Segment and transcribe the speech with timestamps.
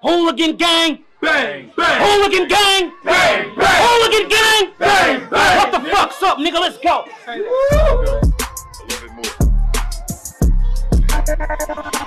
[0.00, 1.02] Hooligan gang!
[1.20, 2.92] Bang, bang, Hooligan gang!
[3.02, 4.72] bang, bang, Hooligan gang!
[4.78, 5.58] bang, bang.
[5.58, 6.60] What the fuck's up, nigga?
[6.60, 7.04] Let's go!
[7.26, 8.06] A little
[8.86, 9.12] bit
[11.96, 12.04] more.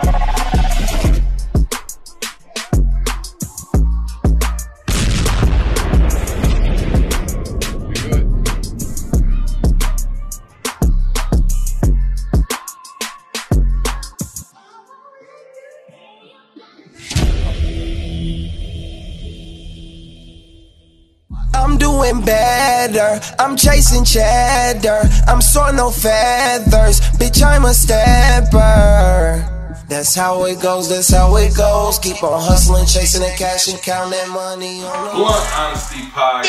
[22.87, 23.19] Better.
[23.39, 25.01] I'm chasing cheddar.
[25.27, 27.01] I'm soaring no feathers.
[27.19, 29.47] Bitch, I'm a stepper.
[29.87, 30.89] That's how it goes.
[30.89, 31.99] That's how it goes.
[31.99, 36.45] Keep on hustling, chasing that cash and counting that money on the Blunt Honesty Podcast.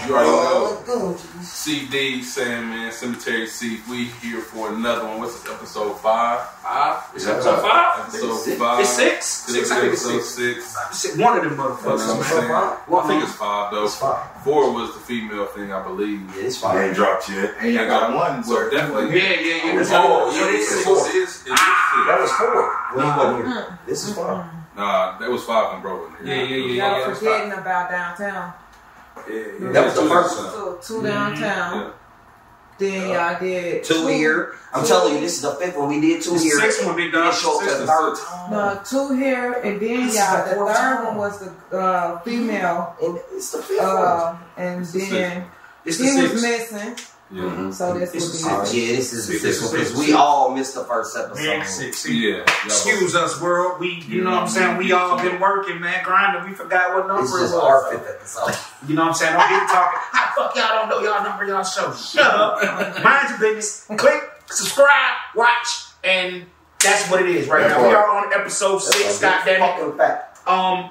[0.07, 1.17] You already know.
[1.61, 3.81] CD, Sandman, Cemetery Seat.
[3.87, 5.19] We here for another one.
[5.19, 6.39] What's this, episode five?
[6.63, 7.03] Five?
[7.13, 7.99] It's episode five?
[8.07, 8.57] Episode Six?
[8.57, 8.79] five.
[8.79, 9.25] It's six?
[9.27, 10.65] Six, I think it's episode six.
[10.65, 10.97] six.
[10.97, 11.17] Six.
[11.19, 12.23] One of them That's motherfuckers, what I'm man.
[12.23, 12.49] saying.
[12.89, 13.83] Well, I think it's five though.
[13.85, 14.43] It's five.
[14.43, 16.21] Four was the female thing, I believe.
[16.35, 16.85] Yeah, it's I fine.
[16.87, 17.53] ain't dropped yet.
[17.59, 19.19] And y'all got one, so Yeah, definitely.
[19.21, 19.75] yeah, yeah.
[19.75, 20.97] That's Oh, yeah, it's oh, is.
[20.97, 21.11] Ah!
[21.11, 21.13] six.
[21.13, 21.45] It is.
[21.45, 21.59] It is
[22.07, 22.21] That six.
[22.21, 23.79] was four when he wasn't here.
[23.85, 24.45] This is five.
[24.75, 26.35] Nah, that was five when bro was here.
[26.35, 26.89] yeah, yeah, yeah.
[26.89, 27.13] Y'all yeah.
[27.13, 28.53] forgetting about downtown.
[29.29, 29.71] Yeah, yeah.
[29.71, 30.45] That was the first one.
[30.45, 30.53] time.
[30.53, 31.05] So two Mm-hmm.
[31.05, 31.77] downtown.
[31.79, 31.91] Yeah.
[32.79, 34.55] Then y'all did Two here.
[34.73, 35.87] I'm telling you, this is the fifth one.
[35.89, 36.59] We did two It's here.
[36.59, 37.25] sixth one, big dog.
[37.25, 38.27] Didn't show up Six to the is third six.
[38.27, 38.51] time.
[38.51, 41.05] No, two here, and then This y'all the the third time.
[41.05, 41.39] one was
[41.69, 43.87] the uh, female, And it's the fifth one.
[43.89, 45.45] uh, and It's then
[45.85, 46.95] It's he was missing.
[47.33, 47.69] Yeah.
[47.71, 50.07] So this It's would the be yeah, this is the Six, sixth one six, because
[50.07, 51.43] we all missed the first episode.
[51.43, 52.09] Yeah, six.
[52.09, 52.43] Yeah.
[52.65, 53.79] Excuse us, world.
[53.79, 54.77] We, you know what I'm saying?
[54.77, 56.49] We all been working, man, grinding.
[56.49, 57.63] We forgot what number It's it just was.
[57.63, 58.55] our fifth episode.
[58.89, 59.33] You know what I'm saying?
[59.33, 59.99] Don't get talking.
[60.11, 61.93] How fuck y'all don't know y'all number y'all show?
[61.93, 63.03] Shut up.
[63.03, 63.85] Mind your business.
[63.95, 65.67] Click, subscribe, watch,
[66.03, 66.45] and
[66.83, 67.87] that's what it is right That now.
[67.87, 69.19] We are on episode six.
[69.19, 69.59] a Goddamn it.
[69.59, 70.39] fucking fact.
[70.47, 70.89] Um,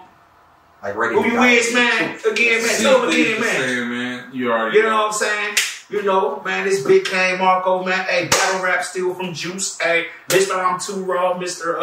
[0.84, 2.16] Like ready who you is, man?
[2.24, 2.80] Again, man.
[2.80, 3.56] Tell them again, man.
[3.60, 4.30] Saying, man.
[4.32, 5.54] You already You know what I'm saying?
[5.90, 8.04] You know, man, this big K Marco, man.
[8.04, 9.76] Hey, battle rap still from Juice.
[9.80, 10.56] Hey, Mr.
[10.56, 11.76] I'm Too Raw, Mr.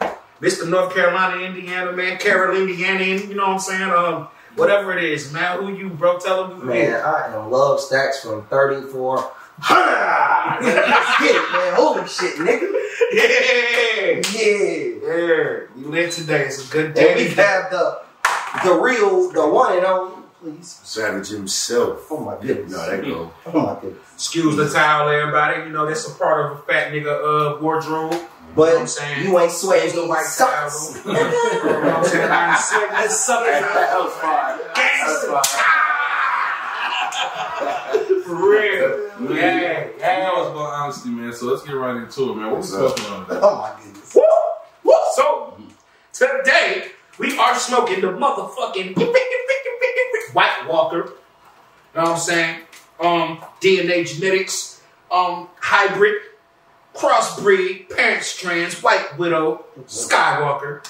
[0.00, 0.06] Uh,
[0.42, 0.68] Mr.
[0.68, 2.18] North Carolina, Indiana, man.
[2.18, 3.90] Carroll, Indiana, you know what I'm saying?
[3.90, 5.58] Um, whatever it is, man.
[5.58, 6.18] Who you, bro?
[6.18, 9.32] Tell them who Man, I am Love Stacks from 34.
[9.58, 10.58] Ha!
[10.60, 11.74] Let's get it, man.
[11.76, 12.68] Holy shit, nigga.
[13.10, 15.00] Yeah, Yeah.
[15.02, 15.60] yeah.
[15.74, 16.44] You lit today.
[16.44, 17.14] It's a good And day.
[17.14, 18.02] we have the
[18.64, 20.80] the real, the one and only, please.
[20.84, 22.06] Savage himself.
[22.10, 22.72] Oh my goodness.
[22.72, 23.30] No, that go.
[23.46, 24.02] Oh my goodness.
[24.14, 25.62] Excuse the towel, everybody.
[25.64, 28.14] You know that's a part of a fat nigga uh wardrobe.
[28.54, 29.24] But You know I'm saying?
[29.26, 31.02] you ain't sweating Ain't no these white socks.
[31.06, 32.30] You know what I'm saying?
[32.30, 32.90] I'm sick.
[32.92, 33.60] Let's suck it.
[33.60, 34.58] That was fine.
[34.74, 35.42] Gangsta.
[38.24, 38.56] For real.
[38.60, 39.88] Yeah, You know yeah.
[40.40, 41.32] it's about honesty, man.
[41.32, 42.50] So let's get right into it, man.
[42.50, 43.26] What's What's going on?
[43.30, 44.14] Oh my goodness.
[44.14, 44.22] Woo!
[44.84, 44.94] Woo!
[45.14, 45.58] So,
[46.12, 46.88] today,
[47.18, 48.94] we are smoking the motherfucking
[50.66, 50.96] White Walker.
[50.96, 51.04] You
[51.94, 52.60] know what I'm saying?
[53.00, 56.14] Um, DNA genetics, um, hybrid,
[56.94, 60.86] crossbreed, parent strands, White Widow, Skywalker,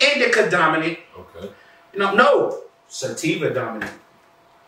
[0.00, 0.98] Indica dominant.
[1.18, 1.50] Okay.
[1.92, 3.92] You know, no, Sativa dominant.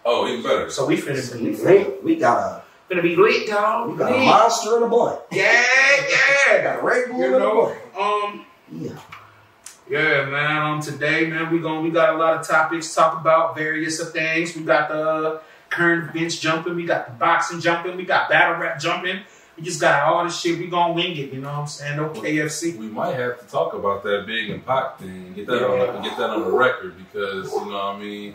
[0.05, 0.71] Oh, even better.
[0.71, 3.91] So we finna be, We, finna we got going to be lit, a dog.
[3.91, 5.21] we got a monster in a blunt.
[5.33, 5.65] Yeah,
[6.09, 6.63] yeah.
[6.63, 7.97] Got a Red Bull You in a know, blunt.
[7.99, 8.93] um, Yeah.
[9.89, 10.57] Yeah, man.
[10.63, 14.01] Um, today, man, we going we got a lot of topics to talk about, various
[14.01, 14.57] of things.
[14.57, 18.81] We got the current events jumping, we got the boxing jumping, we got battle rap
[18.81, 19.21] jumping.
[19.57, 20.59] We just got all this shit.
[20.59, 21.97] We gonna wing it, you know what I'm saying?
[21.97, 22.77] No KFC.
[22.77, 25.33] We might have to talk about that big and Pac thing.
[25.35, 28.35] Get that on get that on the record because you know what I mean.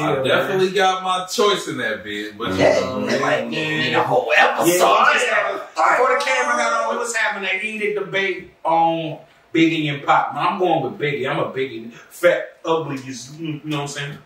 [0.00, 3.44] I definitely got my choice in that bid, but you Yeah, know what that I
[3.46, 4.70] need a whole Yeah, episode.
[4.72, 9.18] we just had- before the camera got on, we was having a heated debate on
[9.54, 10.34] Biggie and Pac.
[10.34, 11.30] I'm going with Biggie.
[11.30, 11.92] I'm a Biggie.
[11.92, 14.18] Fat, ugly, you you know what I'm saying?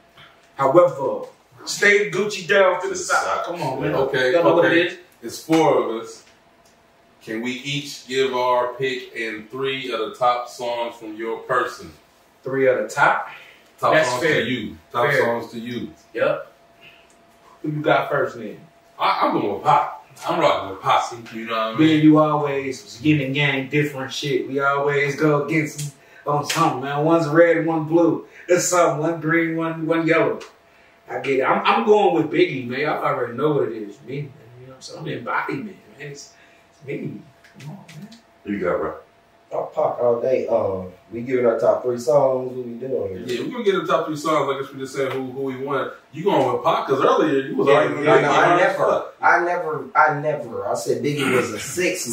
[0.57, 1.27] However,
[1.67, 3.45] stay Gucci down to the side.
[3.45, 3.95] Come on, man.
[3.95, 4.81] Okay, Y'all know what okay.
[4.81, 4.99] it is?
[5.23, 6.25] It's four of us.
[7.23, 11.93] Can we each give our pick and three of the top songs from your person?
[12.43, 13.29] Three at the top.
[13.79, 14.45] Top That's songs fair.
[14.45, 14.79] to you.
[14.91, 15.25] Top Fair.
[15.25, 15.93] songs to you.
[16.15, 16.53] Yep.
[17.63, 18.59] Who you got first then?
[18.99, 19.98] I, I'm going with Pac.
[20.27, 21.17] I'm rocking with posse.
[21.35, 21.95] You know what I Me mean?
[21.97, 24.49] and you always yin and yang, different shit.
[24.49, 25.95] We always go against
[26.27, 27.05] on something, man.
[27.05, 28.27] One's red, one blue.
[28.49, 29.01] It's something.
[29.01, 30.41] One green, one one yellow.
[31.09, 31.43] I get it.
[31.43, 32.87] I'm, I'm going with Biggie, man.
[32.87, 33.99] I already know what it is.
[34.07, 34.33] Me, man.
[34.61, 34.99] You know what I'm saying?
[34.99, 36.11] I'm the embodiment, man.
[36.11, 36.35] It's,
[36.73, 37.23] it's me.
[37.61, 38.09] Come on, man.
[38.45, 38.95] You got right.
[39.53, 40.47] I'll Pac all day.
[40.47, 42.53] Um, we giving our top three songs.
[42.53, 44.55] What we doing Yeah, we're gonna get the top three songs.
[44.55, 45.93] I guess we just said who who we want.
[46.13, 46.87] You going with Pac?
[46.87, 48.05] Because earlier you was Yeah, arguing.
[48.05, 49.15] yeah, like, no, I never, fuck.
[49.23, 50.69] I never, I never.
[50.69, 52.07] I said Biggie was a six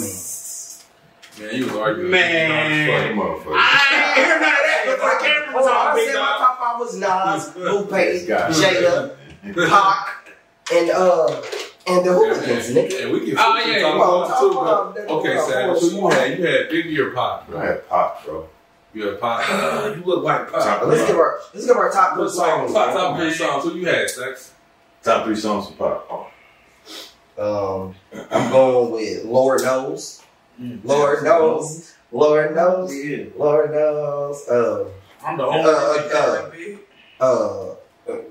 [1.40, 2.12] Man, Man, you was arguing.
[2.12, 3.18] Man.
[3.18, 3.54] Motherfucker.
[3.54, 6.06] I ain't hear none of that before the camera was Hold on, on, I big
[6.08, 6.40] said my dog.
[6.40, 8.50] top five was Nas, Lupe, This guy.
[8.50, 9.16] Jada,
[9.70, 10.34] Pac,
[10.74, 11.42] and uh,
[11.88, 13.04] and the Hooligans, nigga.
[13.04, 15.10] And we can Oh, we can yeah, talk Come about top too, five, but nigga.
[15.20, 15.80] okay, Come Savage.
[15.80, 18.50] So you had you had Biggie or Pac, I had Pac, bro.
[18.94, 19.50] You had Pac.
[19.50, 20.62] Uh, you look like Pac.
[20.64, 22.74] Top, Let's give our let's give our top three Looks like songs.
[22.74, 23.64] top top three songs.
[23.64, 24.54] Who you had, Sex?
[25.04, 26.02] top three songs from Pac.
[27.38, 27.96] Um,
[28.32, 30.24] I'm going with Lord knows,
[30.84, 32.92] Lord knows, Lord knows,
[33.38, 34.48] Lord knows.
[34.48, 34.86] Uh,
[35.24, 36.80] I'm the only Uh, one that
[37.20, 37.76] uh, uh,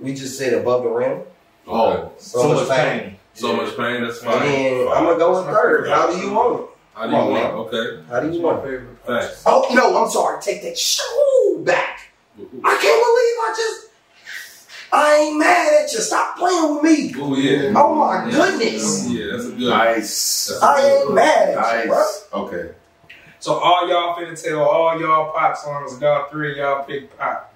[0.01, 1.21] we just said above the rim.
[1.67, 3.17] Oh, So, much pain.
[3.35, 4.03] So much pain.
[4.03, 4.43] That's And fine.
[4.43, 5.89] then I'm gonna go in third.
[5.89, 6.67] How do you want it?
[6.95, 7.33] How do you want?
[7.35, 7.45] man.
[7.53, 8.81] Okay, How do you want it?
[9.05, 9.43] facts.
[9.45, 10.41] Oh no, I'm sorry.
[10.41, 12.01] Take that shoe back.
[12.39, 13.81] I can't believe I just.
[14.93, 15.99] I ain't mad at you.
[15.99, 17.15] Stop playing with me.
[17.19, 17.73] Oh yeah.
[17.77, 19.09] Oh my goodness.
[19.11, 19.69] Yeah, that's a good.
[19.69, 20.47] Nice.
[20.49, 21.15] That's a I good ain't one.
[21.17, 21.99] mad at you, bro.
[21.99, 22.29] Nice.
[22.33, 22.71] Okay.
[23.41, 27.17] So all y'all finna tell all y'all Pac songs, and y'all three of y'all pick
[27.19, 27.53] Pac.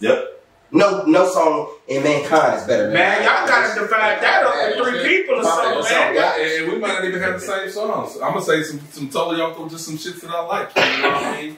[0.00, 0.37] Yep.
[0.70, 4.84] No, no song in mankind is better than Man, y'all gotta divide that up in
[4.84, 6.14] three people or something, man.
[6.14, 8.16] Yeah, and and we might not even have the same songs.
[8.16, 10.76] I'm gonna say some some totally off of just some shit that I like.
[10.76, 11.56] You know what I mean?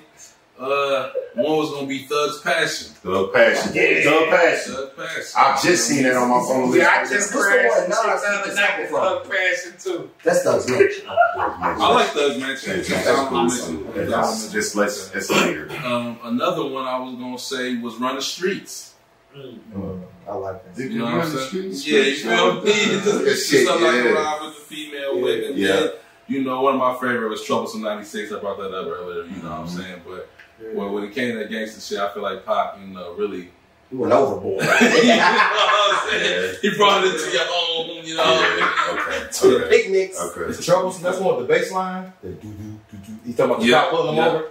[0.60, 2.88] Uh, one was gonna be Thug's Passion.
[2.92, 3.72] Thug Passion.
[3.74, 4.02] Yeah.
[4.04, 4.74] Thug Passion.
[4.74, 5.32] Thug Passion.
[5.38, 6.76] I've just seen it on my phone.
[6.76, 8.90] Yeah, I just crashed one and Nas shit the other night sample with?
[8.90, 10.10] Thug Passion too.
[10.22, 11.02] That's Thug's Mitch.
[11.06, 12.76] I like Thug's Mansion.
[12.76, 13.46] That's That's cool.
[13.46, 14.10] what I'm.
[14.10, 15.70] That's just let's it's later.
[15.82, 18.89] Um, another one I was gonna say was Run the Streets.
[19.34, 20.82] I like that.
[20.90, 21.70] You know what I'm saying?
[21.72, 22.70] Yeah, you feel me?
[22.70, 25.50] It's just, it's just something I can ride with the female with.
[25.50, 25.72] And Yeah.
[25.76, 25.90] then,
[26.28, 28.32] you know, one of my favorite was Troublesome 96.
[28.32, 30.02] I brought that up earlier, you know what I'm saying?
[30.06, 30.28] But
[30.74, 33.50] well, when it came to that gangster shit, I feel like Pac, you know, really.
[33.90, 34.62] You went overboard.
[34.62, 36.54] you know what I'm saying?
[36.62, 39.28] He brought it to your home, you know what I Okay.
[39.32, 40.20] to the picnics.
[40.20, 40.52] Okay.
[40.52, 41.02] The troublesome.
[41.02, 42.12] That's one with the bass line.
[42.22, 43.12] The do do do do.
[43.24, 44.30] He's talking about the Yeah, top pulling them yeah.
[44.30, 44.48] over.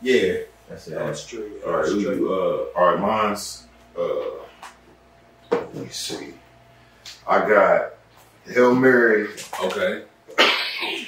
[0.00, 0.32] Yeah,
[0.70, 0.94] that's it.
[0.94, 1.52] That's true.
[1.66, 3.64] All right, who you, uh, all right, mine's,
[3.98, 6.34] uh, let me see.
[7.26, 7.94] I got
[8.46, 9.28] Hail Mary,
[9.62, 10.02] Okay.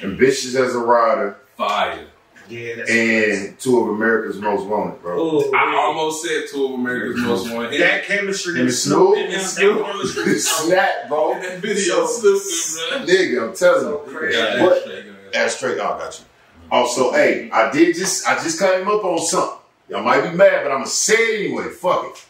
[0.03, 2.07] Ambitious as a Rider, Fire.
[2.49, 5.21] Yeah, that's and two of America's Most Wanted, bro.
[5.21, 7.81] Ooh, I almost said two of America's most wanted.
[7.81, 9.17] that chemistry Him and is Snoop?
[9.17, 9.87] and Snoop.
[10.39, 11.35] Snap, bro.
[11.35, 13.15] And that video stupid, bro.
[13.15, 14.13] Nigga, I'm telling you.
[14.19, 14.39] crazy.
[14.39, 14.71] Yeah, What?
[14.75, 15.33] that's straight.
[15.33, 15.79] That's straight.
[15.79, 16.25] Oh, I got you.
[16.73, 19.59] Also, hey, I did just I just came up on something.
[19.89, 21.69] Y'all might be mad, but I'm gonna say it anyway.
[21.71, 22.27] Fuck it.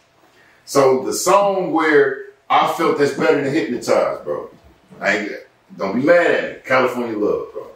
[0.71, 4.49] So the song where I felt that's better than hypnotized, bro.
[5.01, 5.31] I ain't
[5.75, 6.61] don't be mad at me.
[6.65, 7.67] California Love, bro.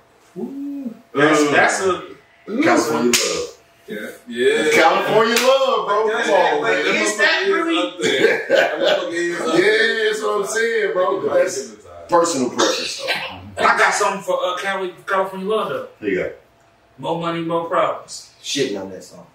[1.13, 1.51] That's, Mm.
[1.51, 3.57] that's a California Love.
[3.85, 4.07] Yeah.
[4.29, 4.71] Yeah.
[4.71, 6.09] California Love, bro.
[6.09, 6.95] Come on, But man.
[6.95, 8.45] is that really- Up there.
[8.47, 11.27] That motherfucker is up yeah, that's what I'm saying, bro.
[11.27, 11.71] But That's
[12.07, 12.97] personal preference,
[13.57, 13.65] though.
[13.65, 14.55] I got something for uh,
[15.05, 15.87] California Love though.
[15.99, 16.31] Here you go.
[16.97, 18.31] More money, more problems.
[18.41, 19.27] Shitting on that song.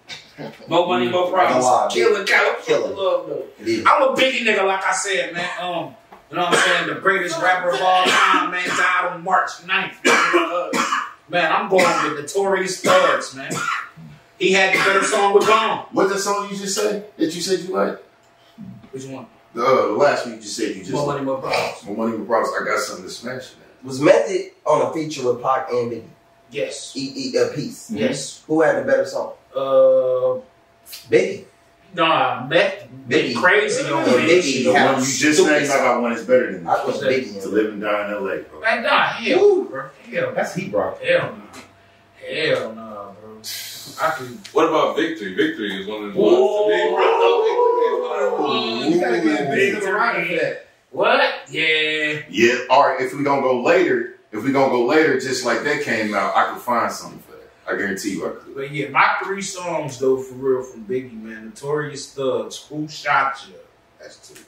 [0.67, 1.65] More money, more problems.
[1.65, 1.87] Wow.
[1.91, 2.95] Killing California Killing.
[2.95, 3.45] Love though.
[3.59, 3.85] It is.
[3.85, 5.49] I'm a biggie nigga, like I said, man.
[5.59, 5.95] Um,
[6.29, 6.87] you know what I'm saying?
[6.87, 9.95] The greatest rapper of all time, man, died on March 9th.
[10.05, 11.83] Uh, man, I'm going
[12.13, 13.51] with Notorious Thugs, man.
[14.39, 15.85] He had the better song with Bone.
[15.91, 18.01] What the song you just say that you said you like?
[18.91, 19.27] Which one?
[19.53, 21.85] The, uh, last one you just said you just More money, more problems.
[21.85, 22.55] More money, more problems.
[22.59, 23.85] I got something to smash in that.
[23.85, 26.03] Was Method on a feature with Pac and Biggie?
[26.49, 26.93] Yes.
[26.95, 27.91] E, e, a piece.
[27.91, 28.43] Yes.
[28.47, 29.33] Who had the better song?
[29.55, 30.39] Uh,
[31.09, 31.45] Biggie.
[31.93, 33.33] nah, Beth, Biggie.
[33.33, 34.29] Biggie crazy on And me.
[34.33, 36.75] Biggie The had one you just stupid named, I got one that's better than I
[36.77, 36.87] that.
[36.87, 37.41] was Biggie.
[37.43, 38.59] To live and die in L.A., bro.
[38.61, 39.69] Man, nah, hell, Woo.
[39.69, 39.89] bro.
[40.11, 40.97] Hell, That's heat, bro.
[41.03, 41.43] hell, no.
[42.27, 43.37] Hell, no, bro.
[44.01, 44.27] I could.
[44.53, 45.33] What about Victory?
[45.35, 46.35] Victory is one of the ones.
[46.35, 46.91] to me.
[46.95, 48.95] Bro, Victory is one of the ones.
[48.95, 50.67] You gotta get Big big to for that.
[50.91, 51.33] What?
[51.49, 52.21] Yeah.
[52.29, 55.63] Yeah, all right, if we gonna go later, if we gonna go later, just like
[55.63, 57.30] that came out, I could find something for that.
[57.71, 58.55] I guarantee you I could.
[58.55, 61.45] But yeah, my three songs though, for real, from Biggie, man.
[61.45, 63.55] Notorious Thugs, Who Shot You?
[63.99, 64.41] That's two.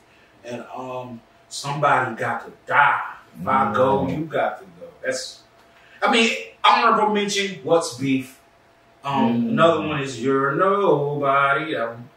[0.44, 3.01] And um, Somebody Got to Die.
[3.42, 4.88] If I go, you got to go.
[5.03, 5.42] That's,
[6.01, 8.39] I mean, honorable mention, What's Beef?
[9.03, 11.75] Um, Another one is You're Nobody.
[11.75, 12.10] Um,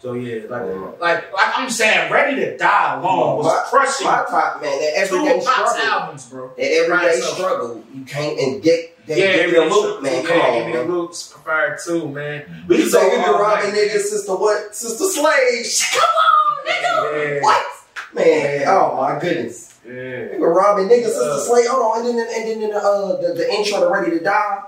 [0.00, 0.62] so yeah, like,
[1.00, 5.08] like, like I'm saying, Ready to Die alone was My- crushing My top man, that
[5.08, 5.92] two everyday of Pop's struggle.
[5.92, 6.48] albums, bro.
[6.56, 7.84] That everyday struggle.
[7.94, 9.60] You can't and get that Yeah, give me a
[10.02, 10.12] man.
[10.12, 10.90] Yeah, Come on, give me man.
[10.90, 11.32] loops.
[11.32, 12.64] Fire too, man.
[12.68, 13.74] We can say go you can all rob a night.
[13.74, 14.74] nigga, sister what?
[14.74, 15.66] Sister slave.
[15.92, 17.34] Come on, nigga.
[17.36, 17.42] Yeah.
[17.42, 17.66] What?
[18.14, 19.78] Man, oh my goodness.
[19.86, 19.92] Yeah.
[19.92, 21.38] You can rob a nigga, sister Uh.
[21.40, 21.66] slave.
[21.68, 24.62] Hold on, and then and then uh, the, the intro to Ready to Die.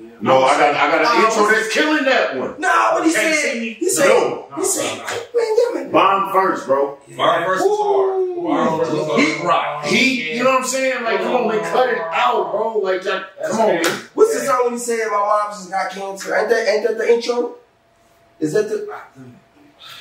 [0.00, 0.08] Yeah.
[0.20, 2.54] No, I got I got an Oh, intro what's- that's killing that one.
[2.60, 3.72] No, what he Can't said, see me?
[3.74, 4.46] he said, No.
[4.56, 5.92] he said, man, give me.
[5.92, 6.98] Bomb first, bro.
[7.16, 8.36] Bar versus hard.
[8.44, 9.20] Bar versus hard.
[9.20, 9.84] Heat rock.
[9.84, 11.04] Heat, you know what I'm saying?
[11.04, 12.78] Like, come on, man, cut it out, bro.
[12.78, 13.84] Like, that, come on, man.
[14.14, 15.06] What's the song he said?
[15.08, 16.34] My mom just got cancer.
[16.36, 17.54] Ain't that, ain't that the intro?
[18.40, 18.92] Is that the?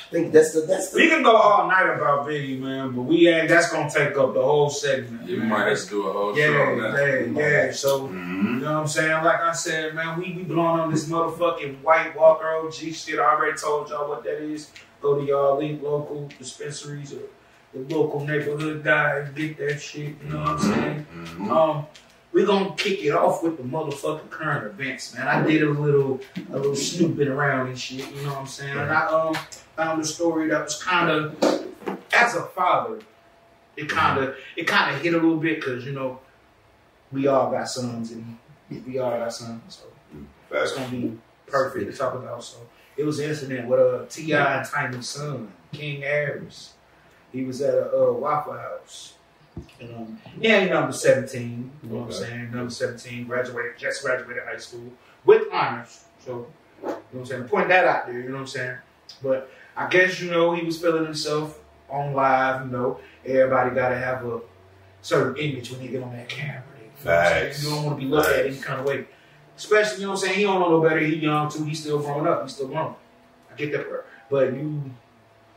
[0.07, 3.27] I think that's the that's We can go all night about Biggie, man, but we
[3.27, 3.49] ain't.
[3.49, 5.27] That's gonna take up the whole segment.
[5.27, 5.49] You man.
[5.49, 7.27] might have to do a whole show Yeah, on that.
[7.35, 7.71] yeah, yeah.
[7.73, 8.43] So, Mhm.
[8.43, 9.11] you know what I'm saying?
[9.25, 13.19] Like I said, man, we be blowing on this motherfucking White Walker OG shit.
[13.19, 14.71] I already told y'all what that is.
[15.01, 17.23] Go to y'all elite local dispensaries or
[17.73, 20.15] the local neighborhood guy and get that shit.
[20.23, 21.05] You know what I'm saying?
[21.13, 21.51] Mhm.
[21.51, 21.85] Um,
[22.31, 25.27] we gonna kick it off with the motherfucking current events, man.
[25.27, 26.21] I did a little,
[26.53, 28.09] a little snooping around and shit.
[28.15, 28.77] You know what I'm saying?
[28.77, 29.35] And I um
[29.77, 31.43] found a story that was kind of,
[32.13, 32.99] as a father,
[33.77, 36.19] it kind of, it kind of hit a little bit because you know,
[37.11, 38.37] we all got sons and
[38.85, 39.85] we all got sons, so
[40.51, 42.43] it's gonna be perfect to talk about.
[42.43, 42.57] So
[42.97, 44.57] it was an incident with a T.I.
[44.57, 46.73] and Tiny's son, King Harris.
[47.31, 49.13] He was at a uh, Waffle House.
[49.79, 51.71] And, um, yeah, he number 17.
[51.83, 52.51] You know what I'm saying?
[52.51, 54.91] Number 17, graduated, just graduated high school
[55.25, 56.05] with honors.
[56.23, 56.47] So,
[56.81, 57.43] you know what I'm saying?
[57.45, 58.77] Point that out there, you know what I'm saying?
[59.21, 62.99] But I guess, you know, he was feeling himself on live, you know.
[63.23, 64.41] Everybody got to have a
[65.01, 66.63] certain image when they get on that camera.
[66.79, 67.43] You, know what I'm saying?
[67.45, 67.63] Facts.
[67.63, 69.05] you don't want to be looked at any kind of way.
[69.55, 70.37] Especially, you know what I'm saying?
[70.39, 70.99] He don't know no better.
[70.99, 71.63] He young too.
[71.63, 72.41] He's still growing up.
[72.43, 72.95] He's still grown.
[73.51, 74.07] I get that part.
[74.29, 74.91] But you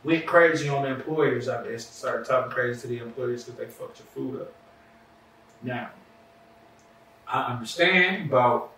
[0.03, 1.87] went crazy on the employers, I guess.
[1.87, 4.53] Started talking crazy to the employers because they fucked your food up.
[5.63, 5.89] Now,
[7.27, 8.71] I understand about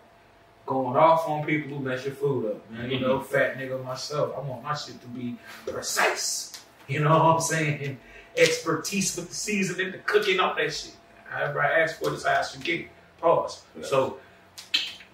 [0.66, 2.90] going off on people who mess your food up, man.
[2.90, 3.32] You know, mm-hmm.
[3.32, 4.34] fat nigga myself.
[4.36, 6.52] I want my shit to be precise.
[6.86, 7.98] You know what I'm saying?
[8.36, 10.94] Expertise with the seasoning, the cooking, all that shit.
[11.28, 12.88] However I ask for this, I should get it.
[13.20, 13.62] Pause.
[13.82, 14.18] So,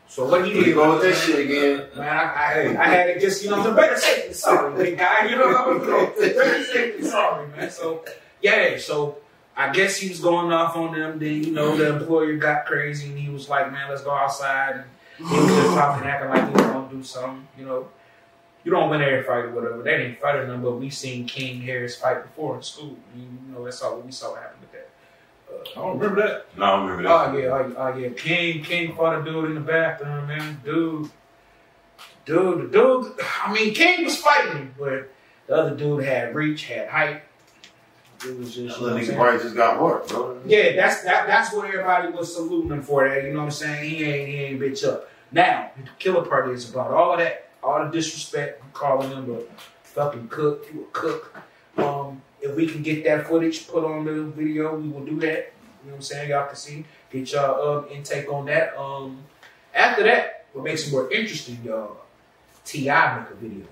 [0.09, 1.89] so what he did you go with was- that shit again.
[1.97, 4.99] Man, I, I, I had it just, you know, the better safe than sorry, big
[4.99, 5.29] guy.
[5.29, 6.35] You know what I'm saying?
[6.35, 7.71] Better safe than sorry, man.
[7.71, 8.05] So,
[8.43, 9.19] yeah, so
[9.57, 11.19] I guess he was going off on them.
[11.19, 14.77] Then, you know, the employer got crazy and he was like, man, let's go outside.
[14.77, 14.85] And
[15.29, 17.89] he was just talking, acting like he was going to do something, you know.
[18.63, 19.83] You don't win every fight or whatever.
[19.83, 22.97] They didn't fight them, but we seen King Harris fight before in school.
[23.17, 24.91] You know, that's all we saw happen with that.
[25.51, 26.59] Uh, I don't remember that.
[26.59, 27.11] No, I don't remember that.
[27.11, 28.09] Oh yeah, oh, oh yeah.
[28.11, 30.61] King, King fought a dude in the bathroom, man.
[30.63, 31.11] Dude,
[32.27, 33.13] dude, the dude.
[33.43, 35.11] I mean, King was fighting, but
[35.47, 37.23] the other dude had reach, had height.
[38.27, 40.41] It was just, you know That nigga probably just got hurt, bro.
[40.45, 43.09] Yeah, that's that, that's what everybody was saluting him for.
[43.09, 43.91] That you know what I'm saying?
[43.91, 45.09] He ain't he ain't bitch up.
[45.33, 49.41] Now the killer part is about all of that, all the disrespect, calling him a
[49.85, 50.67] fucking cook.
[50.73, 51.43] You a cook.
[51.79, 55.53] Um, if we can get that footage put on the video, we will do that.
[55.83, 56.31] You know what I'm saying?
[56.31, 56.85] Y'all can see.
[57.11, 58.77] Get y'all um, intake on that.
[58.79, 59.25] Um,
[59.75, 61.97] after that, what makes it more interesting, y'all?
[62.65, 63.21] T.I.
[63.21, 63.67] make a video.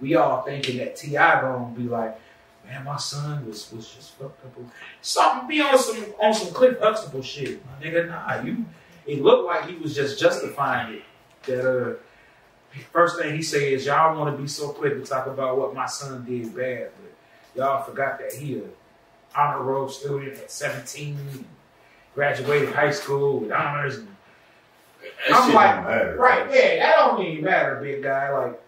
[0.00, 1.40] We all thinking that T.I.
[1.40, 2.18] gonna be like,
[2.66, 4.52] man, my son was was just fucked up.
[5.00, 8.08] Something be on some on some Cliff Huxtable shit, my nigga.
[8.08, 8.64] Nah, you.
[9.06, 11.02] It looked like he was just justifying it.
[11.46, 11.94] That uh,
[12.92, 15.74] first thing he said is y'all want to be so quick to talk about what
[15.74, 18.62] my son did bad, but y'all forgot that he a
[19.36, 21.44] honor roll student at 17,
[22.14, 23.98] graduated high school with honors.
[23.98, 24.08] And,
[25.28, 28.32] That I'm like, right, yeah, that don't even matter, big guy.
[28.32, 28.60] Like,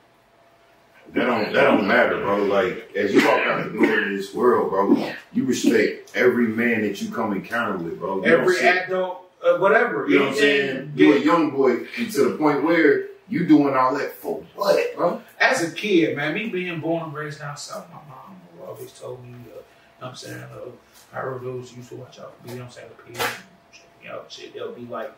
[1.14, 2.44] That don't that don't matter, bro.
[2.44, 6.82] Like as you walk out the door in this world, bro, you respect every man
[6.82, 8.24] that you come encounter with, bro.
[8.24, 10.08] You every adult, uh, whatever.
[10.08, 10.92] You know what I'm saying?
[10.94, 14.96] You're a young boy and to the point where you doing all that for what,
[14.96, 15.22] bro?
[15.40, 19.24] as a kid, man, me being born and raised down south, my mom always told
[19.24, 19.62] me, uh, you know
[19.98, 20.70] what I'm saying, uh,
[21.12, 23.36] Pyro dudes used to watch out for me, you know what I'm saying, the kids,
[23.72, 24.54] check me shit.
[24.54, 25.12] They'll be like,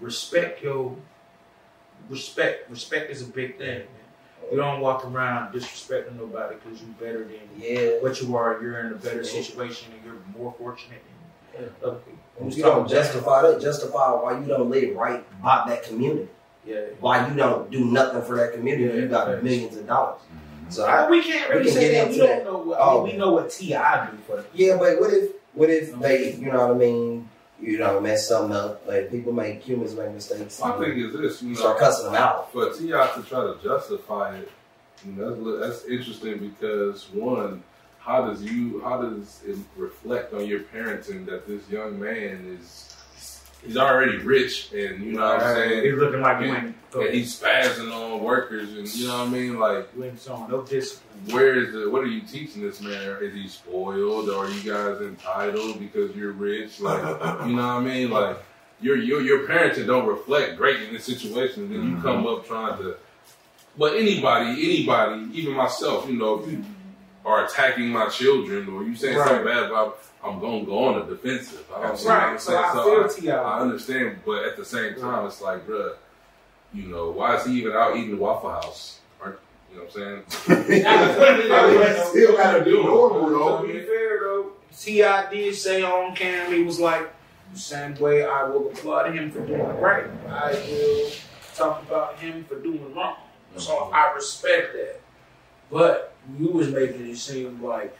[0.00, 0.96] respect your,
[2.08, 3.86] respect, respect is a big thing, man.
[4.50, 7.98] You don't walk around disrespecting nobody because you're better than Yeah.
[8.00, 8.60] what you are.
[8.62, 11.00] You're in a better situation and you're more fortunate
[11.56, 12.50] than other people.
[12.56, 13.60] You don't justify that.
[13.60, 16.28] Justify why you don't live right by that community.
[16.66, 16.80] Yeah.
[17.00, 18.84] Why you don't do nothing for that community.
[18.84, 19.42] Yeah, you got facts.
[19.42, 20.20] millions of dollars.
[20.20, 20.70] Mm-hmm.
[20.70, 22.08] So I, I, we can't we really can say get that.
[22.08, 22.44] We into don't that.
[22.44, 22.58] know.
[22.58, 23.02] What, Oh.
[23.02, 23.24] I mean, we oh.
[23.26, 24.10] know what T.I.
[24.10, 27.21] do for the yeah, but what if what if they, you know what I mean,
[27.62, 28.86] you know, mess something up?
[28.86, 30.60] Like people make humans make mistakes.
[30.60, 32.52] My thing is this, you You know, start cussing them out.
[32.52, 33.06] for T.I.
[33.14, 34.50] to try to justify it,
[35.06, 37.62] you know, that's, that's interesting because one,
[38.00, 42.91] how does you how does it reflect on your parenting that this young man is
[43.64, 47.04] he's already rich and you know what I'm saying He's looking like you Yeah.
[47.04, 50.62] and he's spazzing on workers and you know what I mean like you ain't no
[50.62, 51.34] discipline.
[51.34, 53.18] where is the what are you teaching this man?
[53.20, 56.80] Is he spoiled or are you guys entitled because you're rich?
[56.80, 57.02] Like
[57.46, 58.10] you know what I mean?
[58.10, 58.38] Like
[58.82, 62.02] your your your parenting don't reflect great in this situation, and then you mm-hmm.
[62.02, 62.96] come up trying to.
[63.78, 66.62] But anybody, anybody, even myself, you know, if you
[67.24, 71.14] are attacking my children or you saying something bad about, I'm gonna go on the
[71.14, 71.64] defensive.
[71.74, 72.40] I don't see Right.
[72.40, 72.64] So saying.
[72.64, 73.42] I So feel I- T.I.
[73.42, 75.94] I understand, but at the same time, it's like, bruh,
[76.72, 79.00] you know, why is he even out eating the Waffle House?
[79.20, 79.38] Or,
[79.70, 80.84] you know what I'm saying?
[80.86, 85.30] I still gotta be normal To be fair though, T.I.
[85.30, 87.12] did say on cam, he was like,
[87.52, 90.06] the same way I will applaud him for doing right.
[90.28, 91.10] I will
[91.54, 93.16] talk about him for doing wrong.
[93.56, 93.94] So mm-hmm.
[93.94, 95.00] I respect that.
[95.72, 97.96] But you was making it seem like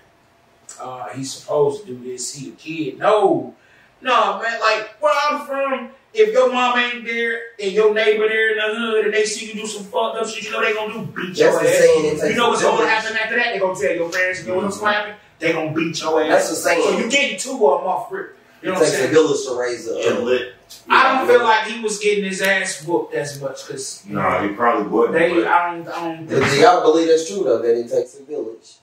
[0.80, 2.98] uh, he's supposed to do this, he a kid.
[2.98, 3.54] No.
[4.02, 8.50] No, man, like where I'm from, if your mom ain't there and your neighbor there
[8.50, 10.74] in the hood and they see you do some fucked up shit, you know they
[10.74, 11.78] gonna do beat your That's the ass.
[11.78, 12.18] saying.
[12.18, 13.52] It You know what's gonna happen after that?
[13.52, 15.14] They gonna tell your parents, you know what's gonna happen?
[15.38, 16.28] They gonna beat your ass.
[16.30, 16.82] That's the saying.
[16.82, 18.36] So you getting two of them off rip.
[18.60, 19.14] You know It what I'm takes a saying?
[19.14, 20.20] village to raise a.
[20.20, 20.54] lit.
[20.88, 24.54] I don't feel like he was getting his ass whooped as much because Nah, he
[24.54, 25.18] probably wouldn't.
[25.18, 25.34] they.
[25.34, 25.88] but- I don't.
[25.88, 26.28] I don't.
[26.28, 27.60] But do y'all believe that's true though?
[27.62, 28.74] That it takes a village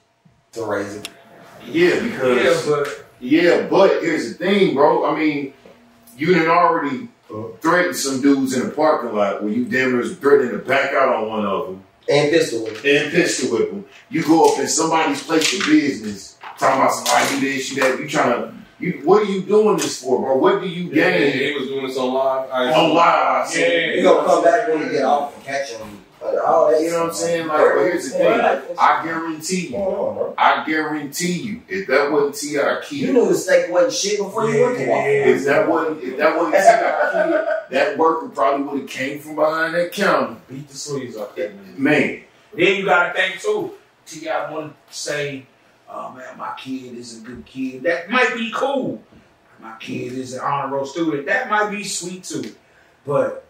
[0.53, 1.01] to raise a.
[1.67, 5.05] yeah, because Yeah, but Yeah, but here's the thing, bro.
[5.05, 5.53] I mean,
[6.17, 7.10] you didn't already
[7.62, 10.93] threaten some dudes in the parking lot when you damn near was threatening to back
[10.93, 12.74] out on one of them And pistol whip.
[12.84, 13.86] and pistol whip them.
[14.10, 18.00] You go up in somebody's place of business, talking about somebody do this, you that.
[18.00, 20.36] You trying to, you what are you doing this for, bro?
[20.38, 22.50] What do you Yeah, gain he was doing this on live.
[22.51, 23.48] I on live?
[23.48, 23.91] So, Yeah.
[23.93, 25.98] You gonna come back when you get off and catch him.
[26.19, 26.81] But all that.
[26.81, 27.48] You know what I'm saying?
[27.48, 28.75] Like, but here's the thing.
[28.77, 30.33] I guarantee you.
[30.38, 32.74] I guarantee you, if that wasn't T.I.
[32.91, 36.03] You Kid, knew the steak wasn't shit before you went to Waffle if that wasn't
[36.03, 37.12] if that wasn't T.I.
[37.13, 40.36] Kid, that worker probably would have came from behind that counter.
[40.50, 41.75] Beat the sleeves off that man.
[41.81, 42.21] Man,
[42.53, 43.71] then you gotta think too.
[44.05, 44.51] T.I.
[44.51, 45.45] want to say,
[45.89, 49.01] "Oh man, my kid is a good kid." That might be cool.
[49.62, 51.25] My kid is an honor roll student.
[51.25, 52.55] That might be sweet too.
[53.05, 53.46] But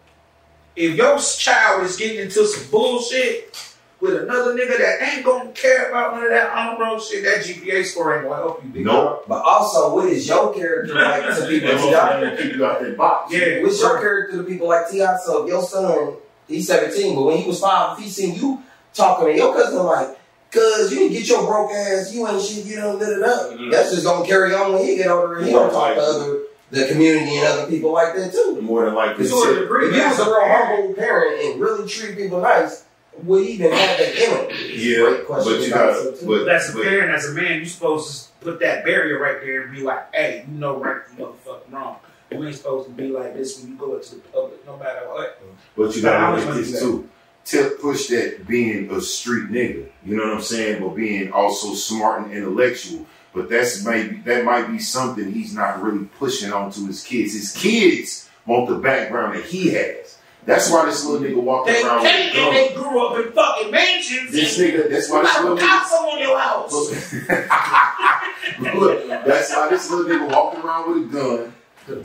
[0.76, 3.56] if your child is getting into some bullshit
[4.00, 7.44] with another nigga that ain't gonna care about none of that honor roll shit, that
[7.44, 8.70] GPA score ain't gonna help you.
[8.70, 9.24] big Nope.
[9.28, 12.20] But also, what is your character like to people that's T.I.?
[12.20, 13.30] gonna keep you out that box.
[13.30, 13.40] dog.
[13.40, 15.16] Yeah, What's your character to people like T.I.?
[15.24, 16.14] So if your son,
[16.48, 18.62] he's 17, but when he was five, if he seen you
[18.94, 20.16] talking to your cousin like,
[20.50, 23.50] cuz you didn't get your broke ass, you ain't shit, you done lit it up.
[23.52, 23.70] Mhm.
[23.70, 26.38] That's just gonna carry on when he get older and he gonna talk to other
[26.70, 28.60] the community and other people like that too.
[28.60, 29.58] More than likely, To a shit.
[29.60, 32.84] degree, If you was a real humble parent and really treat people nice,
[33.24, 34.56] would he even have that in him?
[34.72, 35.52] Yeah, Great question.
[35.52, 36.26] but you got, it, too.
[36.26, 39.40] but, As a but parent, as a man, you supposed to put that barrier right
[39.40, 41.96] there and be like, hey, you know right from motherfucking wrong.
[42.30, 45.00] You ain't supposed to be like this when you go into the public, no matter
[45.10, 45.40] what.
[45.76, 47.08] But you gotta was look at this do too.
[47.50, 49.88] Tip push that being a street nigga.
[50.04, 50.82] You know what I'm saying?
[50.82, 53.06] But being also smart and intellectual.
[53.34, 57.32] But that's maybe that might be something he's not really pushing onto his kids.
[57.32, 60.18] His kids want the background that he has.
[60.46, 62.54] That's why this little nigga walking They around with can't, a and gun.
[62.54, 64.32] they grew up in fucking mansions.
[64.32, 65.68] This nigga, that's why this little nigga.
[65.68, 66.72] cops on your house.
[68.80, 71.52] Look, that's why this little nigga walking around with a gun.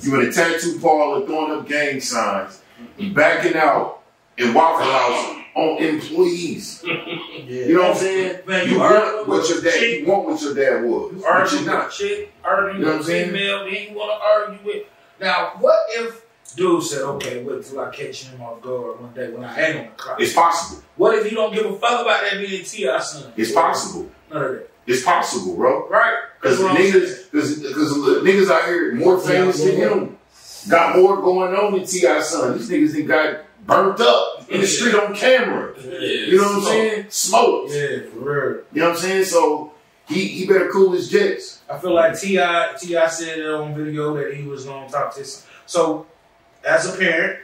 [0.02, 2.62] You in a tattoo parlor throwing up gang signs,
[3.14, 4.02] backing out
[4.38, 6.84] in Waffle House on employees.
[7.46, 8.40] You know what I'm saying?
[8.48, 9.74] Man, you you want what your dad.
[9.74, 10.00] chick.
[10.02, 11.94] You want what your dad was, You with not.
[11.94, 13.28] shit, arguing You know what with I'm saying?
[13.30, 14.84] female, then you want to argue with.
[15.22, 19.30] Now, what if dude said, okay, wait till I catch him off guard one day
[19.30, 20.20] when I hang on the clock?
[20.22, 20.84] It's possible.
[20.96, 23.00] What if you don't give a fuck about that being T.I.
[23.00, 23.32] son?
[23.38, 24.10] It's possible.
[24.32, 24.70] None of that.
[24.88, 25.88] It's possible, bro.
[25.88, 26.16] Right?
[26.42, 27.60] Because That's what I'm niggas, because
[28.24, 30.18] niggas out here more famous than him,
[30.70, 32.22] got more going on than T.I.
[32.22, 32.58] son.
[32.58, 35.74] These niggas that got burnt up in the street on camera.
[35.82, 37.06] You know what I'm saying?
[37.10, 37.72] Smoked.
[37.72, 38.64] Yeah, for real.
[38.74, 39.26] You know what I'm saying?
[39.26, 39.74] So
[40.08, 41.62] he he better cool his jets.
[41.70, 42.76] I feel like T.I.
[42.80, 43.08] T.I.
[43.08, 45.52] said it on video that he was on top talk to his son.
[45.66, 46.06] So,
[46.68, 47.40] as a parent,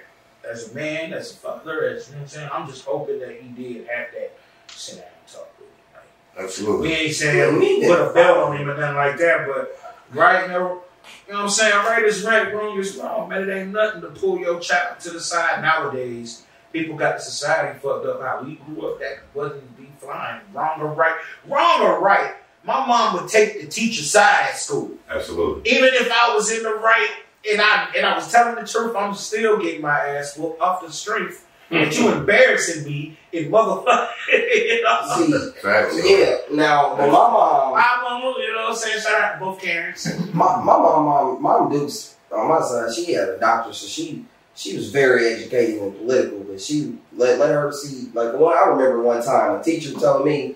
[0.50, 3.20] as a man, as a father, as you know what I'm saying, I'm just hoping
[3.20, 6.02] that he did have that sit down and talk with him.
[6.36, 6.88] Like, Absolutely.
[6.88, 9.80] we ain't saying put a belt on him or nothing like that, but
[10.14, 10.82] right now.
[11.28, 11.76] You know what I'm saying?
[11.86, 13.30] Right is right, wrong is wrong.
[13.30, 16.43] Man, it ain't nothing to pull your child to the side nowadays.
[16.74, 20.41] People got the society fucked up how we grew up that wasn't be flying.
[20.54, 21.15] Wrong or right.
[21.47, 22.36] Wrong or right.
[22.63, 24.91] My mom would take the teacher side at school.
[25.10, 25.71] Absolutely.
[25.71, 27.10] Even if I was in the right
[27.50, 30.86] and I and I was telling the truth, I'm still getting my ass whooped off
[30.86, 31.47] the strength.
[31.72, 34.10] But you embarrassing me in motherfucker.
[34.32, 35.16] you know?
[35.16, 35.98] See, Facts.
[36.08, 36.38] yeah.
[36.52, 39.00] Now, but my mom, My mama, you know what I'm saying?
[39.02, 40.06] Shout out to both Karens.
[40.34, 44.26] my, my mom, my mom Dukes on my side, she had a doctor, so she
[44.54, 48.54] she was very educated and political, but she let let her see like one.
[48.56, 50.56] I remember one time a teacher told me,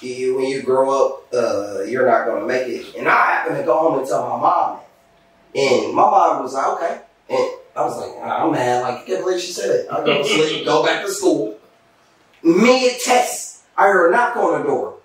[0.00, 3.56] "You- "When you grow up, uh, you're not going to make it." And I happened
[3.58, 4.78] to go home and tell my mom,
[5.54, 5.60] that.
[5.60, 6.98] and my mom was like, "Okay."
[7.30, 8.82] And I was like, I'm mad.
[8.82, 9.86] Like, I can't believe she said it.
[9.90, 11.58] I go to sleep, go back to school.
[12.42, 14.98] Mid test, I heard a knock on the door.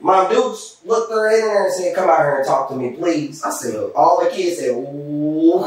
[0.00, 2.92] My dudes looked her in there and said, Come out here and talk to me,
[2.92, 3.42] please.
[3.42, 5.60] I said, All the kids said, Ooh.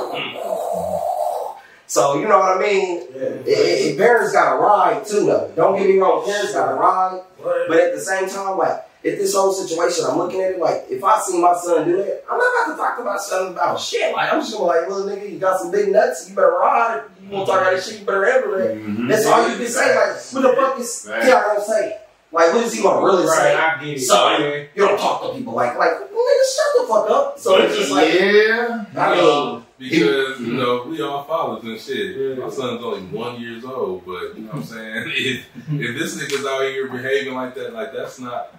[1.85, 3.03] So, you know what I mean?
[3.13, 5.51] It, it, parents got to ride too, though.
[5.55, 7.21] Don't get me wrong, parents got to ride.
[7.43, 10.85] But at the same time, like, if this whole situation, I'm looking at it like,
[10.89, 13.51] if I see my son do that, I'm not about to talk to my son
[13.53, 14.13] about shit.
[14.15, 16.51] Like, I'm just gonna be like, little nigga, you got some big nuts, you better
[16.51, 17.03] ride.
[17.21, 18.75] You won't talk about that shit, you better handle that.
[18.77, 19.07] Mhm.
[19.09, 19.95] That's all you can say.
[19.95, 21.25] Like, what the fuck is Right.
[21.25, 21.97] yeah, gonna say?
[22.31, 23.55] Like, what is he gonna really Right, say?
[23.55, 24.01] I get it.
[24.01, 24.67] Son, man.
[24.73, 27.39] you don't talk to people like, like, well, nigga, shut the fuck up.
[27.39, 28.85] So it's just like, yeah.
[28.97, 32.37] I mean, Because, you know, we all fathers and shit.
[32.37, 35.03] My son's only one years old, but you know what I'm saying?
[35.13, 38.55] If, if this nigga's out here behaving like that, like that's not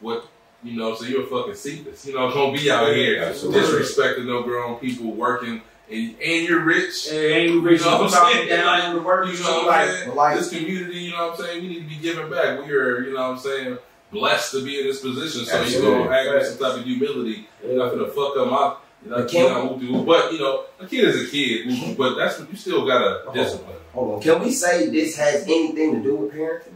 [0.00, 0.26] what
[0.62, 2.06] you know, so you're a fucking cephas.
[2.06, 3.60] You know, don't be out here Absolutely.
[3.60, 7.06] disrespecting no grown people working and, and you're rich.
[7.08, 8.46] And ain't you rich You know what I'm saying?
[8.46, 10.14] it down in the work You know what I'm saying?
[10.16, 11.62] like, this community, you know what I'm saying?
[11.62, 12.58] We need to be giving back.
[12.66, 13.78] We are, you know what I'm saying,
[14.10, 15.44] blessed to be in this position.
[15.44, 15.90] So Absolutely.
[15.90, 17.48] you're gonna act with some type of humility.
[17.62, 20.38] You're not gonna fuck up my you know, But can you know, do- but you
[20.40, 23.32] know, a kid is a kid, but that's what you still gotta Oh.
[23.32, 23.76] discipline.
[23.92, 24.20] hold on.
[24.22, 26.72] Can we say this has anything to do with parenting?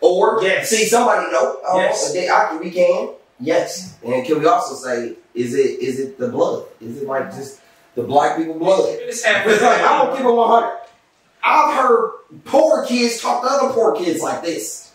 [0.00, 0.70] Or Yes.
[0.70, 1.58] see somebody know?
[1.66, 2.12] Oh, Yes.
[2.12, 3.10] they- I we can.
[3.40, 3.92] Yes.
[4.04, 6.64] And can we also say, is it is it the blood?
[6.80, 7.60] Is it like just
[7.94, 8.88] the black people blood?
[8.90, 10.76] It's like I don't give a one hundred.
[11.44, 12.10] I've heard
[12.44, 14.90] poor kids talk to other poor kids like this,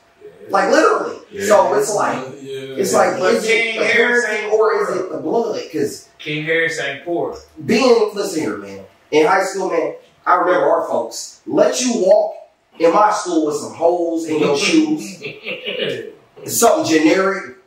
[0.49, 1.17] like literally.
[1.31, 1.45] Yeah.
[1.47, 2.75] So it's like yeah.
[2.81, 5.61] it's like But is it King the Harris parenting ain't or is it the blood?
[5.63, 7.37] Because King Harris ain't poor.
[7.65, 8.83] being listen here, man.
[9.11, 12.35] In high school, man, I remember our folks let you walk
[12.79, 15.23] in my school with some holes in your shoes,
[16.45, 17.57] something generic.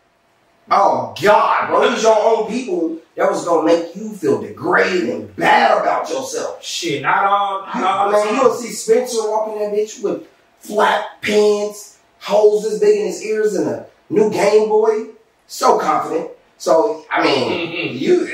[0.70, 5.36] Oh God, bro, these your own people that was gonna make you feel degraded and
[5.36, 6.62] bad about yourself.
[6.64, 10.26] Shit, not all, not all Man, you don't see Spencer walking that bitch with
[10.58, 15.10] flat pants, holes as big in his ears, and a new Game Boy.
[15.46, 16.30] So confident.
[16.58, 18.26] So I mean, you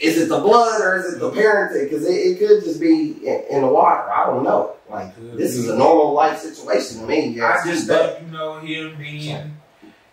[0.00, 1.84] is it the blood or is it the parenting?
[1.84, 4.10] Because it, it could just be in, in the water.
[4.10, 4.74] I don't know.
[4.90, 7.28] Like this is a normal life situation to me.
[7.28, 9.56] Yeah, I just think you know him being.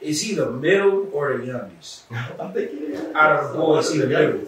[0.02, 2.06] Is he the middle or the youngest?
[2.12, 3.15] I think it is.
[3.15, 4.48] Out of the boys, he the middle.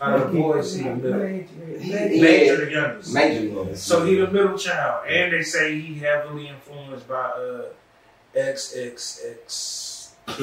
[0.00, 1.18] Out of the boys, he the middle.
[1.18, 3.12] Major the youngest.
[3.12, 3.82] Major ones.
[3.82, 7.64] So he the middle child, and they say he heavily influenced by uh
[8.36, 9.93] XXX.
[10.26, 10.38] Oh,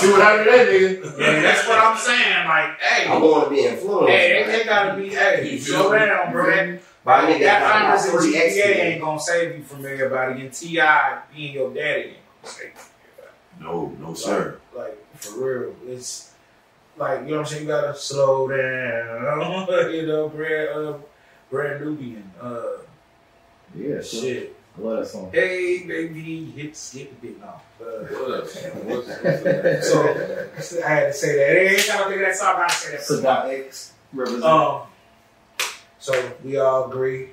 [0.00, 1.18] see what happened to that nigga?
[1.20, 2.48] Yeah, that's what I'm saying.
[2.48, 4.08] Like, hey, I want to be influenced.
[4.10, 5.10] hey, they, they gotta be.
[5.10, 6.46] Hey, slow down, bro.
[6.46, 9.84] That, But I think that that honors in three GPA ain't gonna save you from
[9.84, 11.18] everybody, and T.I.
[11.34, 12.72] being your daddy ain't gonna save
[13.60, 13.64] you.
[13.64, 14.58] No, no, sir.
[14.74, 16.32] Like for real, it's
[16.96, 17.62] like you know what I'm saying.
[17.62, 19.68] You gotta slow down.
[19.94, 20.94] you know, Brand, uh,
[21.50, 22.32] Brand Nubian.
[22.40, 22.78] Uh,
[23.76, 24.56] Yeah, shit.
[24.76, 25.30] I love that song.
[25.32, 27.60] Hey, baby, hit skip a bit now.
[27.80, 28.44] Uh, What up?
[28.44, 28.54] What's,
[28.84, 29.84] what's that?
[30.62, 31.56] so I had to say that.
[31.56, 33.44] Every time I think of that song, I gotta say that.
[33.44, 34.44] Sadat X represent.
[34.44, 34.80] Um,
[35.98, 37.28] so we all agree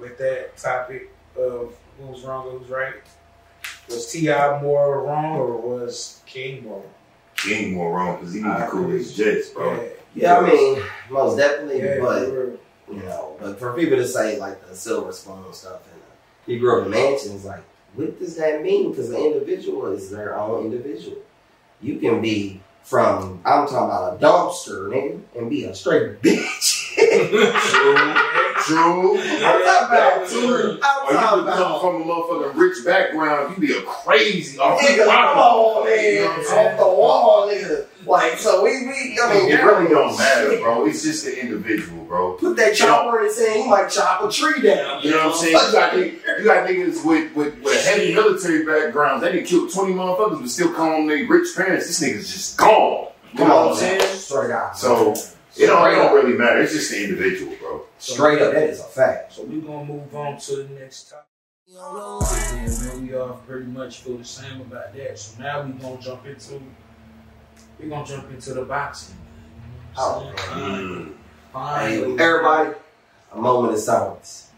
[0.00, 2.94] with that topic of who's wrong who's right.
[3.88, 4.62] Was T.I.
[4.62, 6.90] more wrong or was King more wrong?
[7.36, 9.88] King more wrong because he need I to cool his jets, bro.
[10.14, 10.80] Yeah, I mean,
[11.10, 11.80] most definitely.
[11.82, 12.58] yeah, but for
[12.90, 15.93] you know, but for people to say like the silver spoon stuff and
[16.46, 17.62] he grew up in mansions, like,
[17.94, 18.90] what does that mean?
[18.90, 21.18] Because the individual is their own individual.
[21.80, 26.80] You can be from, I'm talking about a dumpster, nigga, and be a straight bitch.
[26.96, 28.14] True.
[28.64, 29.18] True.
[29.18, 31.80] I'm talking about, Or I'm you talking about.
[31.82, 35.76] from a motherfucking rich background, you be a crazy off the Nigga, come wall.
[35.82, 36.28] on, man.
[36.40, 37.86] Off the wall, nigga.
[38.06, 40.86] Like, so we, we I mean, It really don't matter, bro.
[40.86, 42.34] It's just the individual, bro.
[42.34, 45.02] Put that chopper in his hand, he might chop a tree down.
[45.02, 45.52] You know what I'm saying?
[45.52, 49.22] You got, you got niggas with, with, with a heavy military background.
[49.22, 51.86] They done kill 20 motherfuckers, but still come on their rich parents.
[51.86, 53.08] This nigga's just gone.
[53.32, 53.98] You know what I'm saying?
[53.98, 54.16] man.
[54.16, 54.72] Swear to God.
[54.76, 55.14] So,
[55.56, 56.60] it don't, it don't really matter.
[56.60, 57.82] It's just the individual, bro.
[57.98, 59.34] Straight up, that is a fact.
[59.34, 61.26] So we're gonna move on to the next topic.
[61.76, 65.18] And we all pretty much feel the same about that.
[65.18, 66.60] So now we're gonna jump into
[67.84, 69.16] we're gonna jump into the boxing.
[69.96, 71.12] Oh, Mm.
[71.52, 72.18] Finally.
[72.18, 72.70] Everybody,
[73.32, 74.50] a moment of silence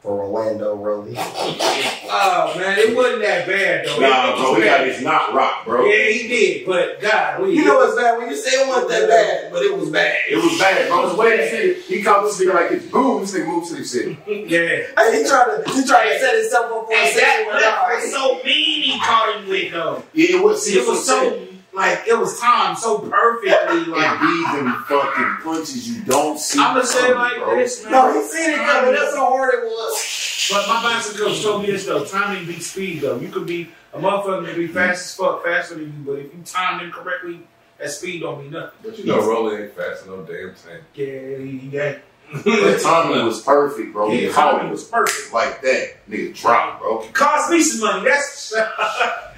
[0.00, 1.14] for Orlando Rolly.
[2.14, 3.98] Oh man, it wasn't that bad though.
[3.98, 5.86] Nah, It bro, was we got his this not rock, bro.
[5.86, 8.90] Yeah, he did, but God, we You know what's bad when you say it wasn't
[8.90, 10.18] that bad, but it was bad.
[10.28, 11.08] It was bad, bro.
[11.08, 13.22] The way he said, he called this nigga like it's boom.
[13.22, 14.18] This nigga moved to the city.
[14.26, 14.88] yeah.
[14.98, 17.94] And he tried to he tried to set himself up for a second that one.
[18.02, 20.02] was so mean he caught him with though.
[20.12, 20.66] Yeah, it was.
[20.66, 23.84] See, It was so like it was timed so perfectly.
[23.84, 26.60] Like these them fucking punches you don't see.
[26.60, 27.56] I'm gonna say it coming, like bro.
[27.56, 27.92] this, man.
[27.92, 28.94] No, he seen it coming.
[28.94, 30.48] That's how hard it was.
[30.50, 33.00] But my boxing coach told me this though: timing beats speed.
[33.00, 36.18] Though you could be a motherfucker can be fast as fuck, faster than you, but
[36.18, 37.40] if you time it correctly,
[37.78, 38.78] that speed don't mean nothing.
[38.82, 40.80] But you know, Rolly ain't fast in no damn thing.
[40.94, 42.44] Yeah, he, he ain't.
[42.44, 44.10] The timing was perfect, bro.
[44.10, 45.32] Yeah, He timing was perfect.
[45.34, 46.08] like that.
[46.08, 46.98] Nigga drop, bro.
[47.12, 48.08] Cost me some money.
[48.08, 48.52] That's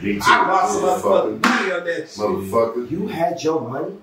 [0.01, 0.21] Me too.
[0.25, 1.41] I lost some motherfucker.
[1.41, 2.09] motherfucking money on that shit.
[2.19, 2.91] Motherfucker.
[2.91, 3.97] You had your money.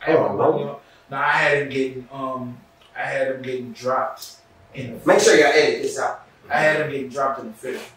[0.00, 0.76] I had my money on.
[1.10, 2.58] No, I had him getting um,
[2.96, 4.36] I had him getting dropped
[4.74, 5.06] in the.
[5.06, 6.26] Make sure y'all edit this out.
[6.50, 7.92] I had him getting dropped in the fifth.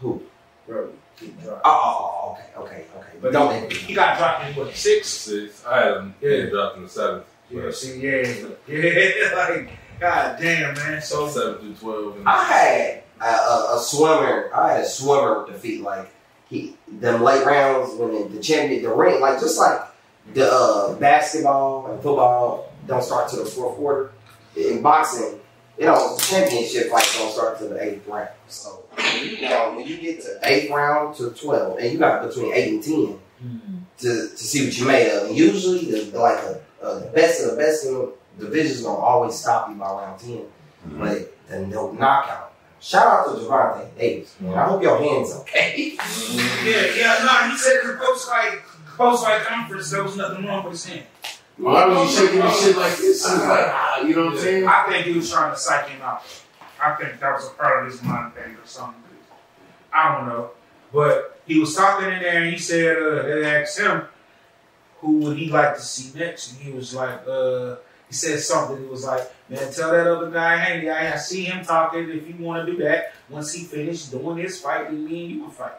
[0.00, 0.22] Who?
[0.66, 1.62] Bro, getting dropped.
[1.64, 3.08] Oh, oh, oh, okay, okay, okay.
[3.20, 5.08] But don't he, edit he got dropped in what six?
[5.08, 5.64] Six.
[5.66, 6.28] I had him Yeah.
[6.30, 7.26] getting dropped in the seventh.
[7.52, 8.34] Yeah, see, yeah,
[8.68, 11.02] yeah, like, god damn, man.
[11.02, 12.16] So Seven through twelve.
[12.16, 14.50] And I had a, a, a swimmer.
[14.54, 16.10] I had a swimmer defeat like
[16.48, 19.80] he them late rounds when the, the champion the ring like just like
[20.34, 24.12] the uh, basketball and football don't start to the fourth quarter.
[24.56, 25.40] In boxing,
[25.78, 28.28] you know championship fights don't start to the eighth round.
[28.48, 28.84] So
[29.18, 32.74] you know when you get to eighth round to twelve, and you got between eight
[32.74, 33.18] and ten
[33.98, 35.28] to, to see what you made of.
[35.28, 38.12] And usually, the like a, uh, the best of the best in the
[38.44, 40.42] division's gonna always stop you by round 10
[40.98, 42.52] But the no knockout.
[42.80, 44.34] Shout out to Gervonta Davis.
[44.40, 44.54] Man.
[44.54, 45.92] I hope your hands okay.
[46.64, 48.58] yeah, yeah, no, he said in the post fight
[48.96, 51.06] post fight conference there was nothing wrong with his hand.
[51.58, 53.26] Why was he shaking his shit like this?
[53.26, 54.66] He was like, ah, you know what I'm saying?
[54.66, 56.22] I think he was trying to psych him out.
[56.82, 59.00] I think that was a part of his mind thing or something.
[59.92, 60.50] I don't know.
[60.92, 64.02] But he was talking in there and he said, uh, they asked him
[65.02, 66.52] who would he like to see next.
[66.52, 67.76] And he was like, uh,
[68.08, 68.78] he said something.
[68.82, 72.08] He was like, man, tell that other guy, hey, I see him talking.
[72.08, 75.30] If you want to do that, once he finished doing his fight, then me and
[75.34, 75.72] you will fight.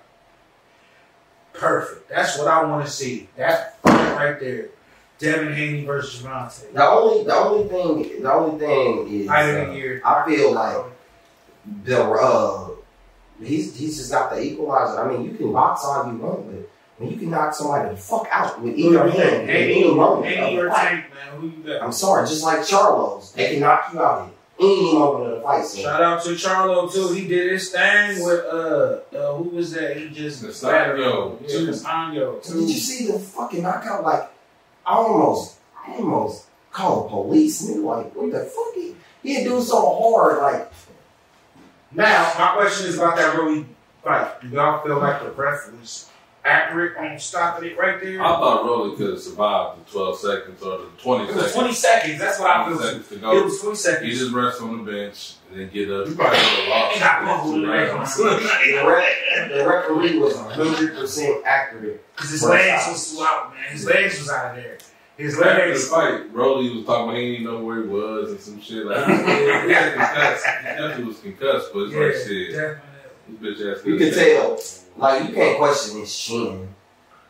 [1.54, 2.10] Perfect.
[2.10, 3.30] That's what I want to see.
[3.38, 4.70] That right there.
[5.20, 6.74] Devin Haney versus Gervonta.
[6.74, 9.34] The only the only thing the only thing is uh.
[9.34, 10.86] I feel like
[11.86, 12.70] the uh
[13.42, 15.00] he's he's just not the equalizer.
[15.00, 17.98] I mean you can box all you want, but when you can knock somebody the
[17.98, 21.40] fuck out with either hand, at any moment of Haney the fight, Tank, man.
[21.42, 21.82] Who you got?
[21.82, 25.42] I'm sorry, just like Charlos, they can knock you out at any moment of the
[25.42, 25.66] fight.
[25.66, 27.14] So Shout out to Charlo too.
[27.14, 29.98] He did his thing with uh, uh who was that?
[29.98, 31.68] He just Castaño, Yeah, too.
[31.68, 34.04] Castaño did you see the fucking knockout?
[34.04, 34.30] Like
[34.86, 38.74] I almost I almost called the police and they like, what the fuck?
[38.76, 40.72] He, he do so hard, like
[41.92, 43.66] Now my question is about that Rolly
[44.04, 44.42] fight.
[44.42, 46.10] Do y'all feel like the ref was
[46.46, 48.22] accurate on stopping it right there?
[48.22, 51.54] I thought Rolly could have survived the 12 seconds or the 20 it was seconds.
[51.54, 52.20] twenty seconds.
[52.20, 52.86] That's what I 20 feel.
[52.88, 54.20] seconds to It was twenty He seconds.
[54.20, 56.08] just rests on the bench and then get up.
[56.08, 57.00] He probably would have lost.
[57.00, 57.90] Got mumbled in the leg.
[59.50, 62.06] the, the referee was hundred percent accurate.
[62.16, 63.72] Because his legs was out, man.
[63.72, 64.78] His legs was out of there.
[65.16, 65.90] His After the legs.
[65.90, 69.06] fight, Rolly was talking about he didn't know where he was and some shit like
[69.06, 69.66] that.
[69.68, 70.46] he had concussed.
[70.46, 72.52] He definitely was concussed, but it's Yeah, like shit.
[72.52, 72.80] definitely.
[73.40, 74.58] This bitch ass You can tell,
[74.98, 76.70] like you can't question his chin.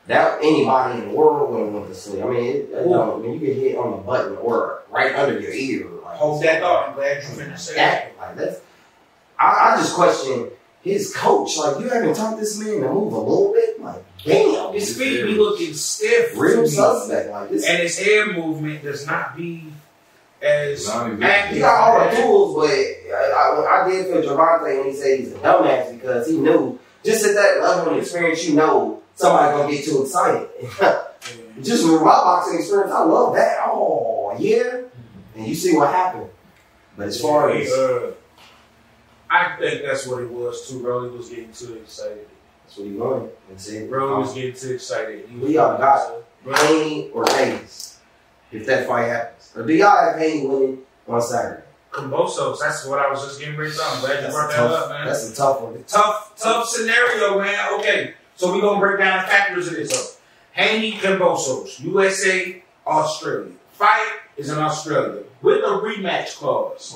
[0.08, 2.22] That anybody in the world wouldn't want to see.
[2.22, 5.40] I mean, it, you know, when you get hit on the button or right under
[5.40, 6.90] your ear, like Hold that thought.
[6.90, 8.20] I'm glad you finished that, that.
[8.20, 8.60] like that's.
[9.40, 10.50] I, I just question
[10.82, 11.58] his coach.
[11.58, 13.82] Like you haven't taught this man to move a little bit.
[13.82, 16.34] Like damn, His feet be looking stiff.
[16.34, 17.30] to real suspect.
[17.30, 17.66] Like this.
[17.68, 19.72] And his head movement does not be
[20.42, 21.56] as Not active.
[21.56, 25.20] He got all the tools, but I, I, I did feel Gervonta when he said
[25.20, 29.58] he's a dumbass because he knew just at that level of experience, you know somebody
[29.58, 30.50] gonna get too excited.
[31.62, 33.58] just with my boxing experience, I love that.
[33.66, 34.82] Oh yeah,
[35.36, 36.30] and you see what happened.
[36.98, 38.12] But as far as uh,
[39.30, 40.80] I think that's what it was too.
[40.80, 42.28] Rolly was getting too excited.
[42.64, 45.28] that's what he wanted, and said, Rolly was getting too excited.
[45.28, 48.00] He We all got Haney or Davis
[48.52, 51.63] if that fight happens, or do y'all have Haney winning on Saturday?
[51.94, 52.60] Kambosos.
[52.60, 53.80] That's what I was just getting ready to.
[53.84, 54.84] I'm glad you That's brought a that tough.
[54.84, 55.06] up, man.
[55.08, 55.84] That's a tough one.
[55.88, 57.80] tough, tough scenario, man.
[57.80, 59.92] Okay, so we're gonna break down the factors of this.
[59.92, 60.16] So,
[60.54, 63.52] Haney Kambosos, USA, Australia.
[63.74, 66.96] Fight is in Australia with a rematch clause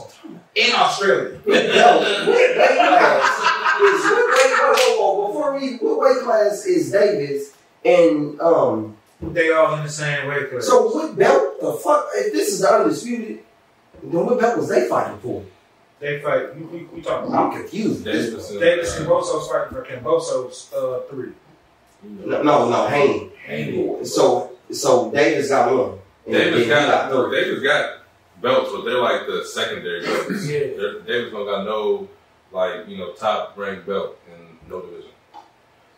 [0.56, 1.40] in Australia.
[1.46, 4.54] Yo, what weight class is what weight?
[4.60, 7.54] Whoa, whoa, whoa, before we, what weight class is Davis?
[7.84, 10.68] And um, They all in the same weight class.
[10.68, 11.60] so what belt?
[11.62, 12.08] The fuck?
[12.16, 13.40] If this is the undisputed,
[14.04, 15.44] then what belt was they fighting for?
[16.00, 16.56] they fight.
[16.56, 18.06] We, we, we talking I'm confused.
[18.06, 21.32] Davis and, Davis uh, Kambosos fighting for Kambosos uh, three.
[22.04, 23.32] No, no, no, Haney.
[23.46, 24.06] Haney.
[24.06, 26.00] So, so Davis got one.
[26.26, 27.42] And then Davis he got, three.
[27.42, 28.00] Davis got
[28.42, 30.48] belts, but they're like the secondary belts.
[30.48, 30.60] Yeah.
[30.60, 32.08] They're- Davis don't got no
[32.52, 35.12] like you know top ranked belt in no division.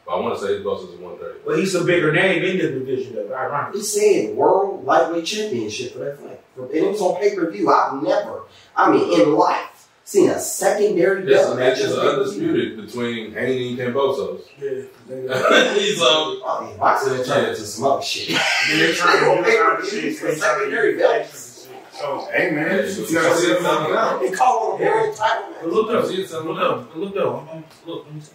[0.06, 1.40] But I want to say his boss is 130.
[1.46, 3.34] But he's a bigger name in the division, though.
[3.34, 3.82] Ironically.
[3.82, 6.39] He said world lightweight championship for that fight.
[6.66, 7.70] And it was on pay per view.
[7.72, 8.44] I've never,
[8.76, 11.88] I mean, in life, seen a secondary This belt match match.
[11.88, 14.42] is undisputed between Haney and Kambosos.
[14.60, 14.84] Yeah.
[15.08, 16.06] They, He's um,
[16.44, 18.38] Oh, yeah, boxing turned into some other shit.
[18.72, 21.68] they're trying to They do pay-per-view for secondary belts.
[21.94, 24.22] So, Hey man, Yeah, you you gotta gotta see see it it something out.
[24.22, 25.64] They call it a world title match.
[25.66, 26.48] look though, See it, son.
[26.48, 28.32] look though, look though, I'm look, let me see.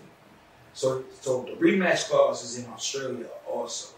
[0.74, 3.94] So, so the rematch clause is in Australia also.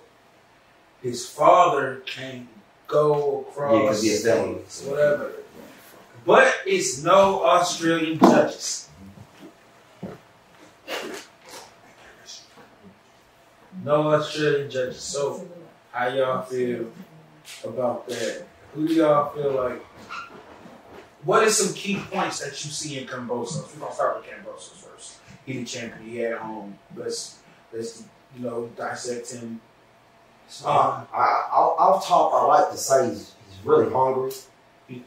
[1.02, 2.48] His father can
[2.86, 4.54] go across, Yeah, a
[4.88, 5.32] whatever.
[6.24, 8.88] But it's no Australian judges.
[13.84, 15.00] No Australian judges.
[15.00, 15.46] So,
[15.92, 16.90] how y'all feel
[17.64, 18.46] about that?
[18.74, 19.84] Who do y'all feel like?
[21.22, 23.72] What are some key points that you see in Kambosos?
[23.74, 25.18] We're gonna start with Kambosos first.
[25.44, 26.10] He the champion.
[26.10, 26.78] He at home.
[26.94, 27.38] Let's
[27.72, 28.04] let's
[28.36, 29.60] you know dissect him.
[30.64, 34.30] Uh, I, I'll, off top, I like to say he's, he's really hungry.
[34.88, 35.02] He's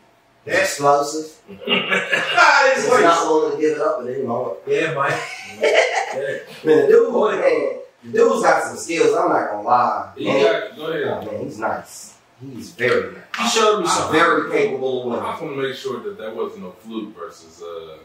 [0.46, 1.40] explosive.
[1.48, 3.26] He's not voice.
[3.28, 4.58] willing to give it up at any moment.
[4.68, 5.14] Yeah, Mike.
[5.60, 6.40] Yeah.
[6.64, 9.16] Man, the dude, man, the dude's got some skills.
[9.16, 10.12] I'm not gonna lie.
[10.18, 12.18] he Man, got, go oh, man, he's nice.
[12.42, 13.24] He's very nice.
[13.54, 14.20] He showed me He's something.
[14.20, 17.98] very capable of I want to make sure that that wasn't a fluke versus uh,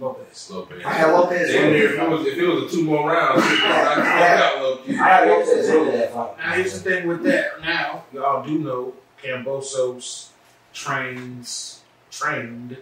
[0.00, 0.50] Lopez.
[0.50, 0.82] Lopez.
[0.84, 3.42] I had Lopez Damn near, if it was if it was a two more rounds,
[3.44, 4.96] I would knock him out low key.
[4.96, 6.38] I had Lopez winning that fight.
[6.38, 7.60] Now here's the thing with that.
[7.60, 10.28] Now y'all do know Kambosos
[10.72, 12.78] trains trained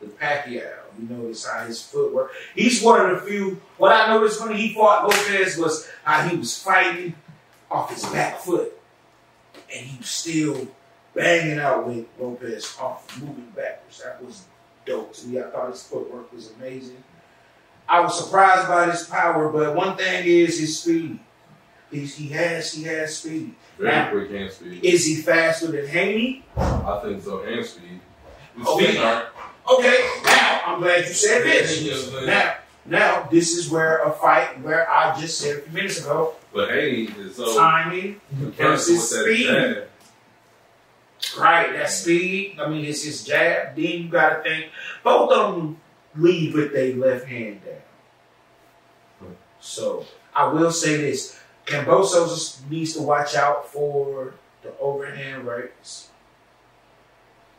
[0.00, 0.72] with Pacquiao.
[0.98, 2.32] You notice how his footwork.
[2.54, 3.60] He's one of the few.
[3.78, 7.14] What I noticed when he fought Lopez was how he was fighting
[7.70, 8.72] off his back foot,
[9.74, 10.68] and he was still
[11.14, 14.02] banging out with Lopez off, moving backwards.
[14.02, 14.44] That was
[14.86, 15.38] dope to me.
[15.40, 17.02] I thought his footwork was amazing.
[17.88, 21.18] I was surprised by his power, but one thing is his speed.
[21.90, 23.54] He's, he has he has speed.
[23.78, 24.84] Very quick hand speed.
[24.84, 26.44] Is he faster than Haney?
[26.56, 27.42] I think so.
[27.44, 28.00] Hand speed.
[28.56, 28.86] His Okay.
[28.92, 29.26] feet aren't.
[29.70, 31.82] Okay, now I'm glad you said this.
[31.82, 32.26] You know what I'm saying?
[32.26, 32.54] Now,
[32.86, 36.70] now this is where a fight where I just said a few minutes ago, But
[36.70, 39.88] Haney is so timing versus with that speed.
[41.38, 42.58] Right, that speed.
[42.60, 43.76] I mean, it's his jab.
[43.76, 44.66] Then you got to think
[45.02, 45.80] both of them
[46.16, 49.36] leave with their left hand down.
[49.60, 56.10] So I will say this: Kambosos needs to watch out for the overhand rights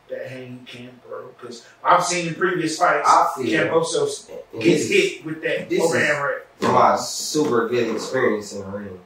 [0.08, 5.68] that Haney can throw because I've seen in previous fights Kambosos gets hit with that
[5.68, 6.42] this overhand right.
[6.58, 9.00] from my super good experience in the ring.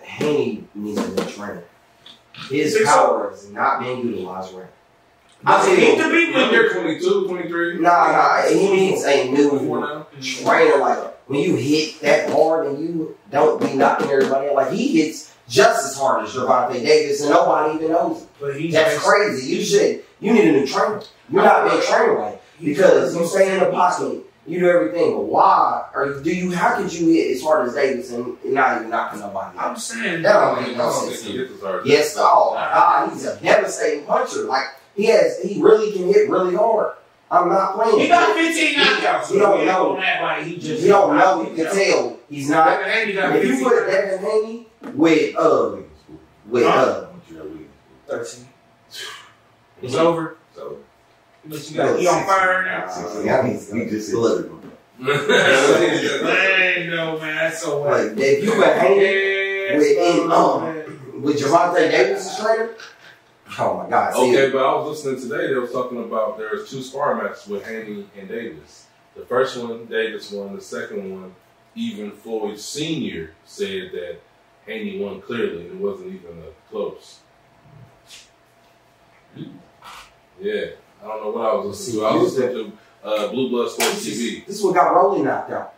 [0.00, 1.64] Haney needs to new trainer.
[2.48, 2.84] His so?
[2.84, 4.66] power is not being utilized right.
[5.44, 9.04] Does I it need to be When you're you're 22, 23, Nah, nah, he needs
[9.04, 10.06] a new now.
[10.20, 10.76] trainer.
[10.78, 14.54] Like when you hit that hard and you don't be knocking everybody out.
[14.54, 18.28] Like he hits just as hard as Gervonta Davis, and nobody even knows it.
[18.40, 19.54] but he's That's crazy.
[19.56, 20.04] You should.
[20.20, 21.02] You need a new trainer.
[21.28, 24.20] You're not being trained right because you stay in the pocket.
[24.44, 25.86] You do everything, but why?
[25.94, 26.50] Or do you?
[26.50, 29.70] How could you hit as hard as Davis and not even knocking nobody out?
[29.70, 31.22] I'm saying That I don't don't make no sense.
[31.22, 31.86] he hits as hard.
[31.86, 34.42] Yes, my God, he's a devastating puncher.
[34.42, 36.94] Like he has, he really can hit really hard.
[37.30, 38.00] I'm not playing.
[38.00, 39.30] He got 15 knockouts.
[39.32, 39.92] You don't so know.
[39.94, 41.48] like he just You don't know.
[41.48, 42.84] You can tell he's not.
[42.84, 45.76] Haney If you 15 put Devin Haney with uh
[46.48, 47.06] with uh
[48.08, 48.48] thirteen.
[49.80, 50.36] It's over.
[51.42, 52.84] So, But you got he on fire now.
[52.86, 54.48] Uh, yeah, he's- We just look.
[55.00, 55.08] Dang,
[56.90, 58.18] no man, that's so Like whack.
[58.18, 61.22] if you put Haney Yes, with in, no, um, man.
[61.22, 62.74] with Gervonta Davis' trainer,
[63.58, 64.14] oh my God!
[64.14, 65.48] See, okay, but I was listening today.
[65.48, 68.86] They was talking about there's two sparring matches with Haney and Davis.
[69.16, 70.54] The first one, Davis won.
[70.54, 71.34] The second one,
[71.74, 74.20] even Floyd Senior said that
[74.66, 75.66] Haney won clearly.
[75.66, 77.18] It wasn't even a close.
[80.40, 80.66] Yeah,
[81.02, 82.06] I don't know what I was listening to.
[82.06, 85.50] I was listening to uh, Blue Blood Sports TV, this is what got Rolly knocked
[85.50, 85.74] out.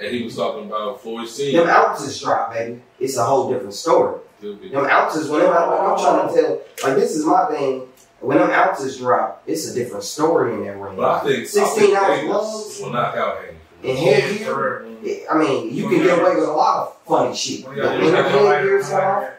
[0.00, 1.70] and he was talking about Floyd Them Senior.
[1.70, 2.82] ounces drop, baby.
[2.98, 4.20] It's a whole different story.
[4.40, 7.46] He'll be- Them ounces, when them, like I'm trying to tell, like this is my
[7.46, 7.86] thing.
[8.20, 10.96] When them ounces drop, it's a different story in that ring.
[10.96, 13.58] But I think 16 I think ounce Davis gloves will knock out Haney.
[13.90, 14.86] and headgear.
[15.30, 17.64] I mean, you can get away with a lot of funny shit.
[17.64, 19.30] But when them headgears come off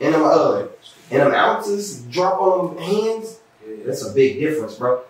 [0.00, 0.62] and them uh
[1.10, 3.38] and them ounces drop on them hands,
[3.86, 5.02] that's a big difference, bro.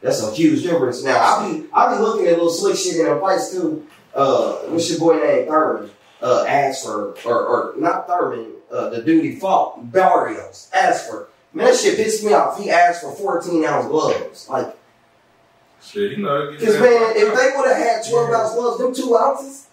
[0.00, 1.04] That's a huge difference.
[1.04, 3.86] Now I be I be looking at a little slick shit in them fights too.
[4.14, 5.46] Uh, what's your boy name?
[5.46, 5.90] Thurman.
[6.22, 8.52] Uh, asked for or or not Thurman.
[8.70, 11.28] Uh, the dude he fought Barrios asked for.
[11.52, 12.60] Man, that shit pissed me off.
[12.60, 14.48] He asked for 14 ounce gloves.
[14.48, 14.76] Like,
[15.82, 16.52] Shit, you know.
[16.52, 19.66] cause man, if they would have had 12 ounce gloves, them two ounces,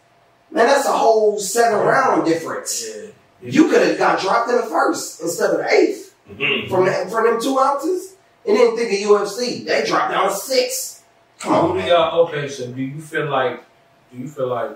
[0.49, 2.86] Man, that's a whole seven round difference.
[2.88, 3.10] Yeah.
[3.41, 6.16] You could have got dropped in the first instead of the eighth
[6.70, 8.16] from that, from them two ounces.
[8.48, 11.04] And then think of UFC, they dropped down to six.
[11.39, 12.28] Come on, Who do y'all?
[12.28, 13.64] Okay, so do you feel like?
[14.12, 14.72] Do you feel like?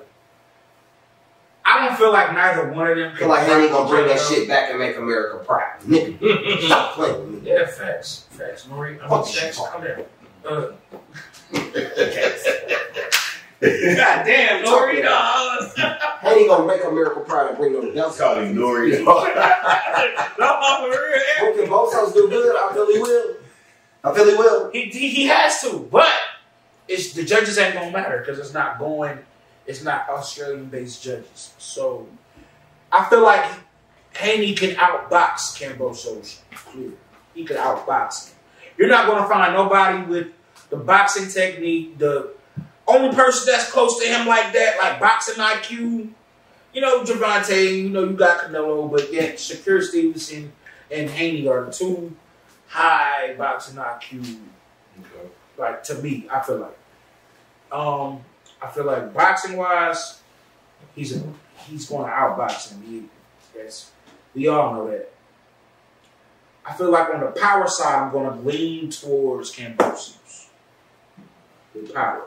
[1.64, 3.14] I don't feel like neither one of them.
[3.14, 4.24] I feel like they ain't gonna bring that Joe.
[4.36, 5.80] shit back and make America proud.
[5.82, 7.50] Nigga, stop playing with me.
[7.50, 8.66] Yeah, facts, facts.
[8.66, 9.58] Nori, I mean, Fuck you facts.
[9.58, 10.06] talking Come there.
[10.46, 10.72] Uh,
[13.62, 15.70] God damn, Nori, dog.
[16.24, 18.18] Ain't he gonna make America proud and bring them belts?
[18.20, 19.04] Call him Nori.
[19.04, 21.20] no, for real.
[21.40, 22.56] Who Kambosos do good?
[22.56, 23.36] I feel he will.
[24.04, 24.72] I feel he will.
[24.72, 26.12] He, he, he has to, but
[26.88, 29.20] it's the judges ain't gonna matter because it's not going.
[29.68, 32.08] It's not Australian-based judges, so
[32.92, 33.46] I feel like
[34.16, 36.40] Haney can outbox Kambosos.
[36.52, 36.92] Clear,
[37.36, 38.38] he can outbox him.
[38.78, 40.28] You're not gonna find nobody with
[40.70, 42.00] the boxing technique.
[42.00, 42.32] The
[42.88, 46.10] only person that's close to him like that, like boxing IQ,
[46.74, 47.78] you know, Gervonta.
[47.78, 50.52] You know, you got Canelo, but yet Shakur Stevenson
[50.90, 52.16] and Haney are the two
[52.72, 54.38] high boxing IQ
[55.00, 55.30] Okay.
[55.58, 56.78] like to me, I feel like.
[57.72, 58.22] Um,
[58.62, 60.22] I feel like boxing wise,
[60.96, 61.24] he's a,
[61.68, 62.84] he's going to outbox him.
[62.84, 63.04] He,
[63.58, 63.92] yes,
[64.36, 65.12] we all know that.
[66.66, 70.48] I feel like on the power side, I'm going to lean towards Kambosos.
[71.74, 72.26] With power,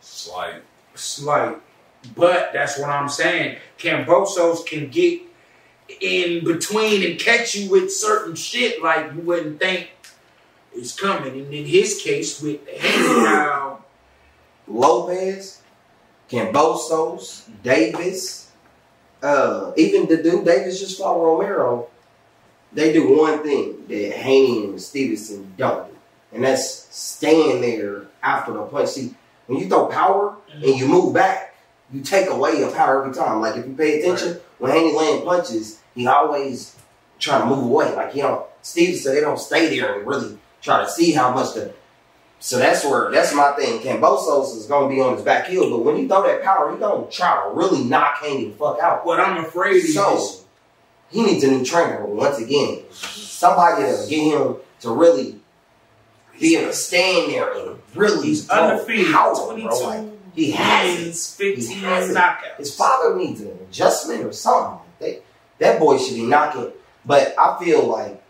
[0.00, 0.62] Slight.
[0.94, 1.56] slight,
[2.14, 3.56] but that's what I'm saying.
[3.78, 5.22] Kambosos can get
[6.00, 9.90] in between and catch you with certain shit like you wouldn't think
[10.74, 11.32] is coming.
[11.38, 13.84] And in his case, with now,
[14.66, 15.60] Lopez,
[16.28, 18.50] Kambosos, Davis,
[19.22, 21.88] uh, even the dude Davis just fought Romero.
[22.72, 25.96] They do one thing that Haney and Stevenson don't do,
[26.32, 28.88] and that's stand there after the punch.
[28.90, 29.14] See,
[29.46, 31.54] when you throw power and you move back,
[31.92, 33.40] you take away your power every time.
[33.40, 36.74] Like if you pay attention, when Haney land punches, he always
[37.18, 37.94] trying to move away.
[37.94, 38.46] Like he don't.
[38.62, 41.74] Stevenson, they don't stay there and really try to see how much the
[42.38, 43.80] so that's where that's my thing.
[43.80, 46.78] Kambosos is gonna be on his back heel, but when you throw that power, he
[46.78, 49.04] gonna try to really knock Haney the fuck out.
[49.04, 50.44] what I'm afraid So is
[51.10, 52.84] he needs a new trainer once again.
[52.90, 55.40] Somebody to get him to really
[56.40, 59.78] be able to stand there and really he's undefeated, power, 22 bro.
[59.80, 61.36] Like, he has it.
[61.56, 62.56] 15 He has knockouts.
[62.58, 64.78] His father needs an adjustment or something.
[64.98, 65.20] They,
[65.58, 66.72] that boy should be knocking.
[67.04, 68.22] But I feel like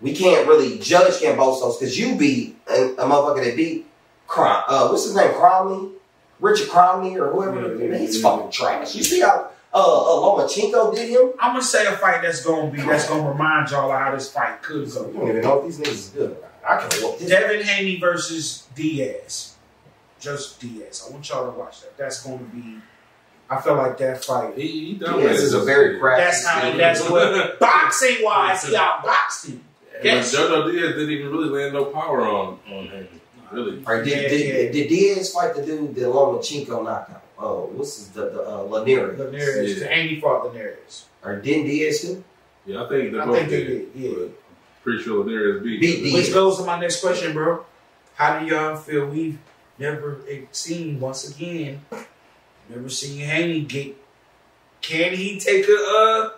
[0.00, 3.86] we can't really judge Kambosos because you beat a, a motherfucker that beat
[4.26, 5.30] Crom, uh, what's his name?
[5.32, 5.92] Cromley?
[6.40, 7.76] Richard Cromley or whoever.
[7.76, 8.22] Yeah, He's yeah.
[8.30, 8.94] fucking trash.
[8.94, 11.32] You see how uh, uh, Lomachenko did him?
[11.38, 14.30] I'm gonna say a fight that's gonna be that's gonna remind y'all of how this
[14.32, 15.12] fight could You go.
[15.12, 16.36] don't even know if these niggas is good.
[16.66, 17.28] I can whoop this.
[17.28, 19.53] Devin Haney versus Diaz,
[20.24, 21.06] just Diaz.
[21.08, 21.96] I want y'all to watch that.
[21.96, 22.78] That's gonna be.
[23.50, 24.56] I feel like that fight.
[24.56, 26.00] He, he Diaz is a very year.
[26.00, 26.24] crafty.
[26.24, 26.76] That's how.
[26.76, 29.64] That's what boxing wise, he outboxed him.
[29.92, 30.34] But Yes.
[30.34, 33.08] Jojo Diaz didn't even really land no power on on Haney.
[33.52, 33.82] Really.
[33.86, 34.72] Or did, Yeah, did, yeah.
[34.72, 37.22] did Diaz fight the dude that Lomachenko knocked out?
[37.38, 39.18] Oh, what's his, the, the uh, Linares?
[39.18, 39.86] Linares, Yeah.
[39.88, 41.04] Haney fought Linares.
[41.22, 42.24] Or didn't Diaz too?
[42.66, 43.92] Yeah, I think they I both think they did.
[43.94, 44.02] did.
[44.02, 44.10] Yeah.
[44.18, 44.30] But
[44.82, 45.80] pretty sure Linares beat.
[45.80, 46.14] Beat Diaz.
[46.14, 47.64] Which goes to my next question, bro.
[48.14, 49.38] How do y'all feel we've
[49.78, 50.20] never
[50.52, 51.84] seen once again?
[52.68, 53.96] Never seen Haney get.
[54.80, 55.74] Can he take a?
[55.76, 56.30] uh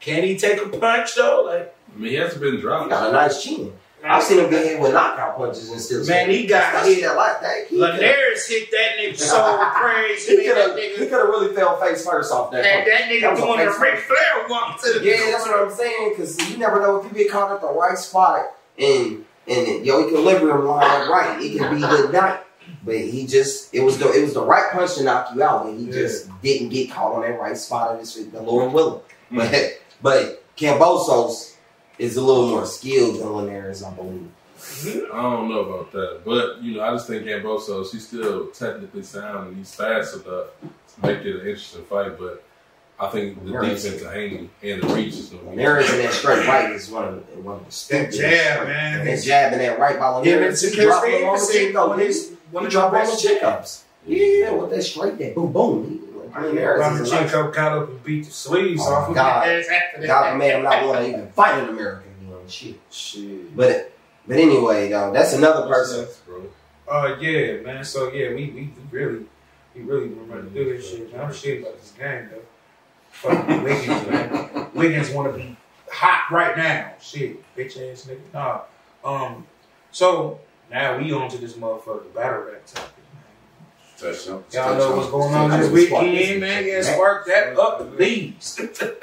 [0.00, 1.44] Can he take a punch though?
[1.46, 2.90] Like I mean, he hasn't been He dropped.
[2.90, 3.72] got a nice chin.
[4.04, 6.04] I've seen him get hit with knockout punches and still.
[6.06, 7.02] Man, he got hit.
[7.02, 7.68] that like that.
[7.68, 10.38] He Linares hit that nigga so crazy.
[10.38, 10.76] He could have.
[10.76, 12.64] He nigga, could have really fell face first off that.
[12.64, 13.98] that, that nigga That was a doing the face Ric.
[14.00, 15.04] Flair walk to the.
[15.04, 16.10] Yeah, that's what I'm saying.
[16.10, 20.04] Because you never know if you get caught at the right spot and and your
[20.08, 22.40] equilibrium line right, it can be the night.
[22.84, 25.66] But he just it was the it was the right punch to knock you out,
[25.66, 28.32] and he just didn't get caught on that right spot of his feet.
[28.32, 29.00] The Lord willing.
[29.30, 29.36] Mm.
[29.36, 31.54] But but Kambosos
[31.98, 34.28] is a little more skilled than Linares, I believe.
[35.12, 39.02] I don't know about that, but you know, I just think Gamboso, she's still technically
[39.02, 42.16] sound and he's fast enough to make it an interesting fight.
[42.18, 42.44] But
[43.00, 45.90] I think the Linares- defense of Haney and the reach is going to be Linares
[45.90, 48.18] in that straight right is one of the, one of the That stupidest.
[48.20, 49.04] jab, man.
[49.06, 50.60] That jab and that right by Him and Linares.
[50.62, 51.96] He Shakur dropped him on the Stevenson, chin, though,
[52.52, 52.78] one of didn't his he?
[52.78, 53.84] one He of dropped the on the best chin ups.
[54.06, 55.34] Yeah, with that straight there.
[55.34, 55.88] Boom, boom.
[55.88, 59.08] He- like, Linares is a nice- Lomachenko got up and beat the sleeves Oh, off
[59.10, 59.46] of God.
[59.48, 60.06] his ass after.
[60.06, 62.38] God made him not want to even fight in America anymore.
[62.48, 62.76] Shit.
[62.90, 63.54] Shit.
[63.56, 63.92] But
[64.26, 66.06] but anyway, though, that's another person.
[66.26, 66.42] bro.
[66.88, 67.84] Uh, yeah, man.
[67.84, 69.26] So yeah, we we, we really
[69.74, 71.12] we really want to do this shit.
[71.18, 72.38] I'm shit about this game though.
[73.10, 74.66] Fucking Wiggins, man.
[74.74, 75.56] Wiggins want to be
[75.90, 76.92] hot right now.
[77.00, 78.20] Shit, bitch ass nigga.
[78.32, 78.60] Nah.
[79.04, 79.46] Um.
[79.90, 80.40] So
[80.72, 83.22] now we on to this motherfucker battle rap topic, man.
[83.98, 84.44] Touchdown.
[84.52, 86.66] Y'all know what's going on this weekend, man.
[86.66, 88.58] Yeah, spark that up, please.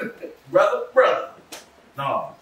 [0.50, 1.30] brother, brother.
[1.96, 2.34] No.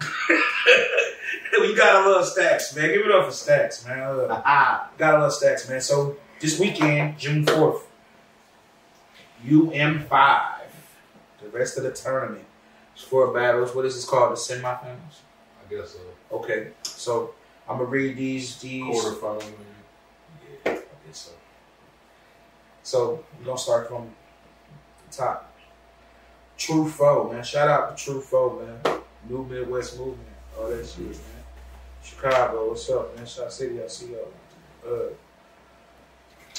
[1.60, 2.88] we got a little stacks, man.
[2.88, 4.02] Give it up for stacks, man.
[4.02, 4.28] Uh, Look,
[4.98, 5.80] got a little stacks, man.
[5.80, 7.80] So this weekend, June 4th,
[9.46, 10.50] UM5.
[11.42, 12.44] The rest of the tournament.
[12.96, 13.74] Four battles.
[13.74, 14.32] What is this called?
[14.32, 15.20] The semifinals?
[15.60, 15.98] I guess so.
[16.36, 16.68] Okay.
[16.82, 17.34] So
[17.68, 19.42] I'm gonna read these these Quarterfinal.
[20.64, 21.32] Yeah, I guess so.
[22.82, 24.10] So we're gonna start from
[25.08, 25.50] the top.
[26.56, 27.42] True foe, man.
[27.42, 29.00] Shout out to True Foe, man.
[29.28, 30.28] New Midwest movement.
[30.58, 31.18] All that shit, man.
[32.02, 33.26] Chicago, what's up, man?
[33.26, 34.32] Shot City, I see y'all.
[34.86, 35.08] Uh,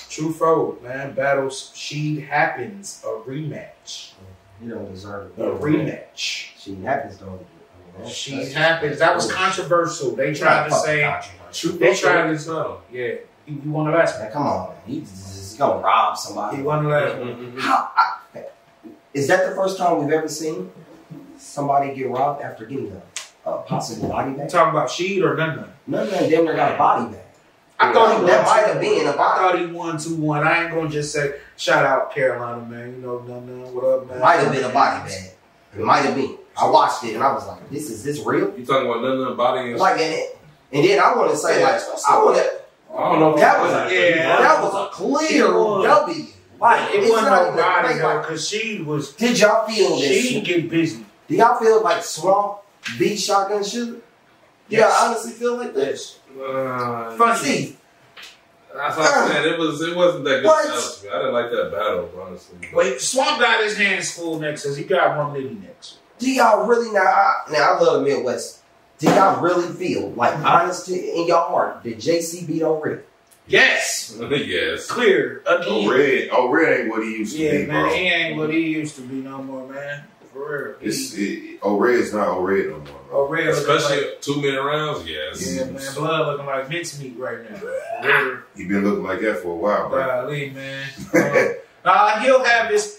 [0.09, 1.13] True foe, man.
[1.13, 4.13] Battles She Happens, a rematch.
[4.61, 5.41] You don't deserve it.
[5.41, 6.07] A rematch.
[6.15, 7.39] She happens though.
[7.99, 8.99] Mean, She Happens.
[8.99, 10.15] That was controversial.
[10.15, 10.97] They tried to say,
[11.77, 13.15] they tried to say, yeah.
[13.47, 14.77] You, want to last Man, come on, man.
[14.87, 16.57] He's, gonna rob somebody.
[16.57, 17.59] He won the last Mm-hmm.
[17.59, 18.17] How, I,
[19.13, 20.69] is that the first time we've ever seen
[21.37, 22.91] somebody get robbed after getting
[23.45, 24.49] a, a possible body bag?
[24.49, 26.03] talking about Sheed or none none?
[26.03, 27.25] Of them damn near got a body bag.
[27.79, 30.45] I thought he that might have been a I thought he won two one.
[30.45, 32.95] I ain't gonna just say shout out Carolina, man.
[32.95, 33.73] You know, none.
[33.73, 34.19] What up, man?
[34.19, 35.31] Might have been a body bag.
[35.73, 36.37] It might have been.
[36.57, 39.35] I watched it and I was like, "This is this real?" You talking about nothing
[39.35, 40.23] body and Like, and,
[40.71, 42.51] and then I want to say, Yeah, like, that's I want to.
[42.95, 43.35] I don't know.
[43.35, 44.37] That was that, a, yeah.
[44.39, 46.25] that was a clear W.
[46.59, 49.67] Like, It it's wasn't not no even body like- though, cause she was Did y'all
[49.67, 50.25] feel this?
[50.25, 51.05] she get busy.
[51.27, 52.59] Do y'all feel like Swamp
[52.97, 53.99] beat Shotgun Shooter?
[54.69, 55.87] Do y'all honestly feel like that?
[55.87, 56.19] Yes.
[56.41, 57.37] Uh, Funny.
[57.39, 57.77] See,
[58.73, 59.53] That's what I'm saying.
[59.53, 59.81] It was.
[59.81, 60.45] It wasn't that good.
[60.45, 61.05] What?
[61.13, 62.57] I didn't like that battle, honestly.
[62.61, 65.97] But Wait, Swamp got his hands full next, cause he got one nitty next.
[66.19, 67.01] Do y'all really now?
[67.01, 68.61] I, now I love the Midwest.
[68.97, 73.01] Do y'all really feel like, honestly, in your heart, did JC beat O'Reilly?
[73.47, 74.87] Yes, yes.
[74.87, 76.29] clear Oh, red.
[76.31, 77.93] Oh, red ain't what he used to Yeah, be, man, bro.
[77.93, 80.03] he ain't what he used to be no more, man.
[80.33, 80.75] For real.
[80.81, 82.95] It's, He, it, oh, red's not oh, red no more, bro.
[83.11, 83.49] oh, real.
[83.51, 85.07] Especially like, two minute rounds.
[85.07, 85.55] Yes.
[85.55, 87.57] yeah, man, blood looking like mincemeat right now.
[87.57, 87.67] For
[88.07, 88.37] real.
[88.55, 90.05] He been looking like that for a while, bro.
[90.23, 90.87] Golly, man.
[91.13, 91.55] Um,
[91.85, 92.94] nah, he'll have this.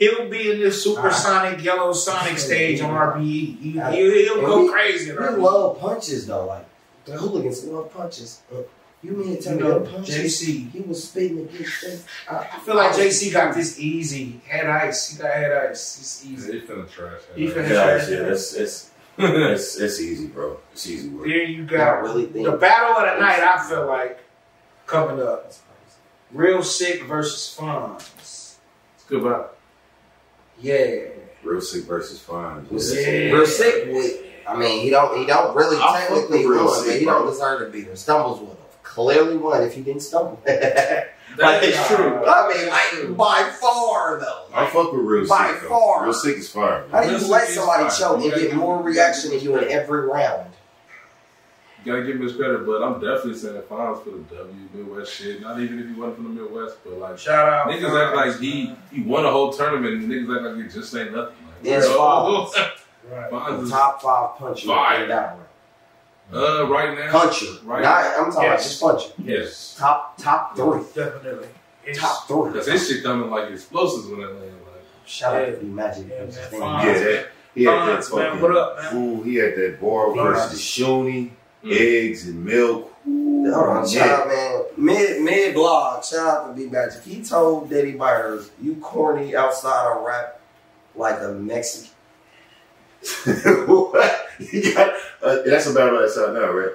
[0.00, 3.20] He'll be in this supersonic yellow sonic stage on RBE.
[3.60, 5.12] He, he'll, he'll go we- crazy.
[5.12, 6.64] We at love punches though, like
[7.04, 8.40] the hooligans love punches.
[8.52, 8.62] Uh,
[9.02, 10.40] you mean to tell You me know, the punches?
[10.42, 10.70] JC.
[10.72, 11.98] He was spitting against them.
[12.30, 14.40] I, I feel like JC got this easy.
[14.46, 15.10] Head ice.
[15.10, 15.98] He got head ice.
[16.00, 16.52] It's easy.
[16.60, 17.20] He finna trash.
[17.36, 17.54] He it.
[17.56, 20.56] finna- Yeah, yeah, it's, it's, it's, it's easy, bro.
[20.72, 21.28] It's easy work.
[21.28, 23.40] Then you I really think the battle of the night.
[23.40, 24.18] I feel like
[24.86, 25.52] coming up.
[26.32, 28.08] Real sick versus Fonz.
[28.18, 28.58] It's
[29.08, 29.50] good battle.
[30.60, 30.96] Yeah.
[31.42, 32.66] Real sick versus fine.
[32.70, 33.32] Yeah.
[33.32, 34.24] Real sick with.
[34.46, 35.18] I mean, he don't.
[35.18, 37.18] He don't really I fuck technically with Real won, but he bro.
[37.20, 37.96] don't deserve to beat him.
[37.96, 40.42] Stumbles would have clearly won if he didn't stumble.
[41.36, 42.24] That is true.
[42.26, 42.68] I mean,
[43.08, 44.46] like by far though.
[44.52, 45.62] I fuck with real By sick.
[45.62, 45.68] though.
[45.68, 46.02] far.
[46.04, 46.84] Real sick is fire.
[46.90, 50.06] How do you Real let somebody choke and get more reaction than you in every
[50.08, 50.49] round?
[51.84, 55.14] You gotta give him his credit, but I'm definitely saying Fonz for the W Midwest
[55.14, 55.40] shit.
[55.40, 57.68] Not even if he wasn't from the Midwest, but like Shout out.
[57.68, 60.94] niggas act like he he won a whole tournament, and niggas act like it just
[60.94, 61.34] ain't nothing.
[61.62, 62.52] Like, It's oh,
[63.10, 63.30] Right.
[63.30, 65.02] Fonz is Top five puncher Fire.
[65.04, 65.38] in that
[66.32, 66.44] round.
[66.44, 67.10] uh right now.
[67.10, 67.82] Puncher, Right.
[67.82, 68.64] Not, I'm talking about Yes.
[68.68, 69.08] just puncher.
[69.24, 69.76] Yes.
[69.78, 70.80] Top top three.
[70.94, 71.48] Definitely.
[71.84, 72.52] It's- Top three.
[72.52, 74.42] Cause his shit coming like explosives when it land.
[74.66, 75.54] Like Shout out Yeah.
[75.54, 76.06] to the Magic.
[76.10, 76.60] Yeah, That's his man.
[76.60, 76.84] Fonz.
[76.84, 78.96] Yeah, that, he had that Fonz, man, fucking what up, man?
[78.96, 80.34] Ooh, he had that bar Fonz.
[80.34, 81.30] versus Shoney,
[81.64, 81.76] Mm.
[81.78, 82.94] eggs and milk.
[83.06, 84.24] Ooh, Hold on, yeah.
[84.26, 84.62] man.
[84.76, 87.02] Mid mid blog, shout out to B Magic.
[87.02, 90.40] He told Daddy Byers, "You corny outside of rap
[90.94, 91.90] like a Mexican."
[93.66, 94.26] what?
[94.38, 94.92] He got,
[95.22, 96.72] uh, that's a battle that's out now, right?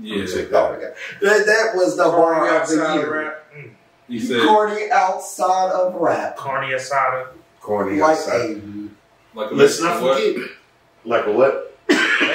[0.00, 0.94] yeah, Check Oh that.
[1.22, 3.24] my that, that was the bar of the year.
[3.24, 3.44] rap.
[3.56, 3.70] Mm.
[4.08, 7.28] You said corny outside of rap Carne asada.
[7.60, 8.40] Corny like outside.
[8.62, 8.88] a
[9.34, 10.16] like a Let's not what?
[10.22, 10.48] forget.
[11.04, 11.67] Like a what?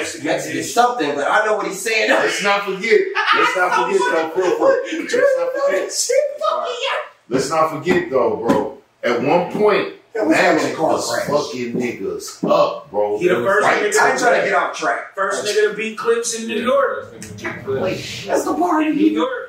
[0.04, 0.74] Mexican Mexican dish.
[0.74, 2.10] something, but I know what he's saying.
[2.10, 3.00] Let's not forget.
[3.36, 4.80] Let's not forget though, bro, bro.
[4.92, 7.00] Let's not forget.
[7.28, 8.78] Let's not forget though, bro.
[9.02, 11.26] At one point, That was Magic car was crash.
[11.28, 13.18] fucking niggas up, bro.
[13.18, 15.14] He the It first like- nigga I ain't to trying to get off track.
[15.14, 17.12] First nigga to beat Clips in New York.
[17.12, 19.10] first nigga to get That's the bar of the New.
[19.10, 19.40] York.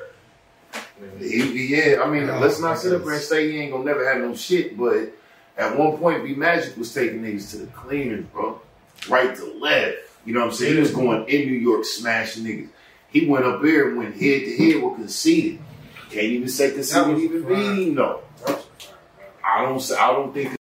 [1.18, 3.84] He, yeah, I mean, Oh, let's not sit up here and say he ain't gonna
[3.84, 5.12] never have no shit, but
[5.56, 8.60] at one point, B Magic was taking niggas to the cleaners, bro.
[9.08, 9.98] Right to left.
[10.26, 10.74] You know what I'm saying?
[10.74, 12.68] He was going in New York smashing niggas.
[13.08, 15.60] He went up there and went head to head with Conceited.
[16.10, 17.54] Can't even say Conceited was even fire.
[17.54, 18.22] beat him, though.
[19.44, 20.52] I don't, I don't think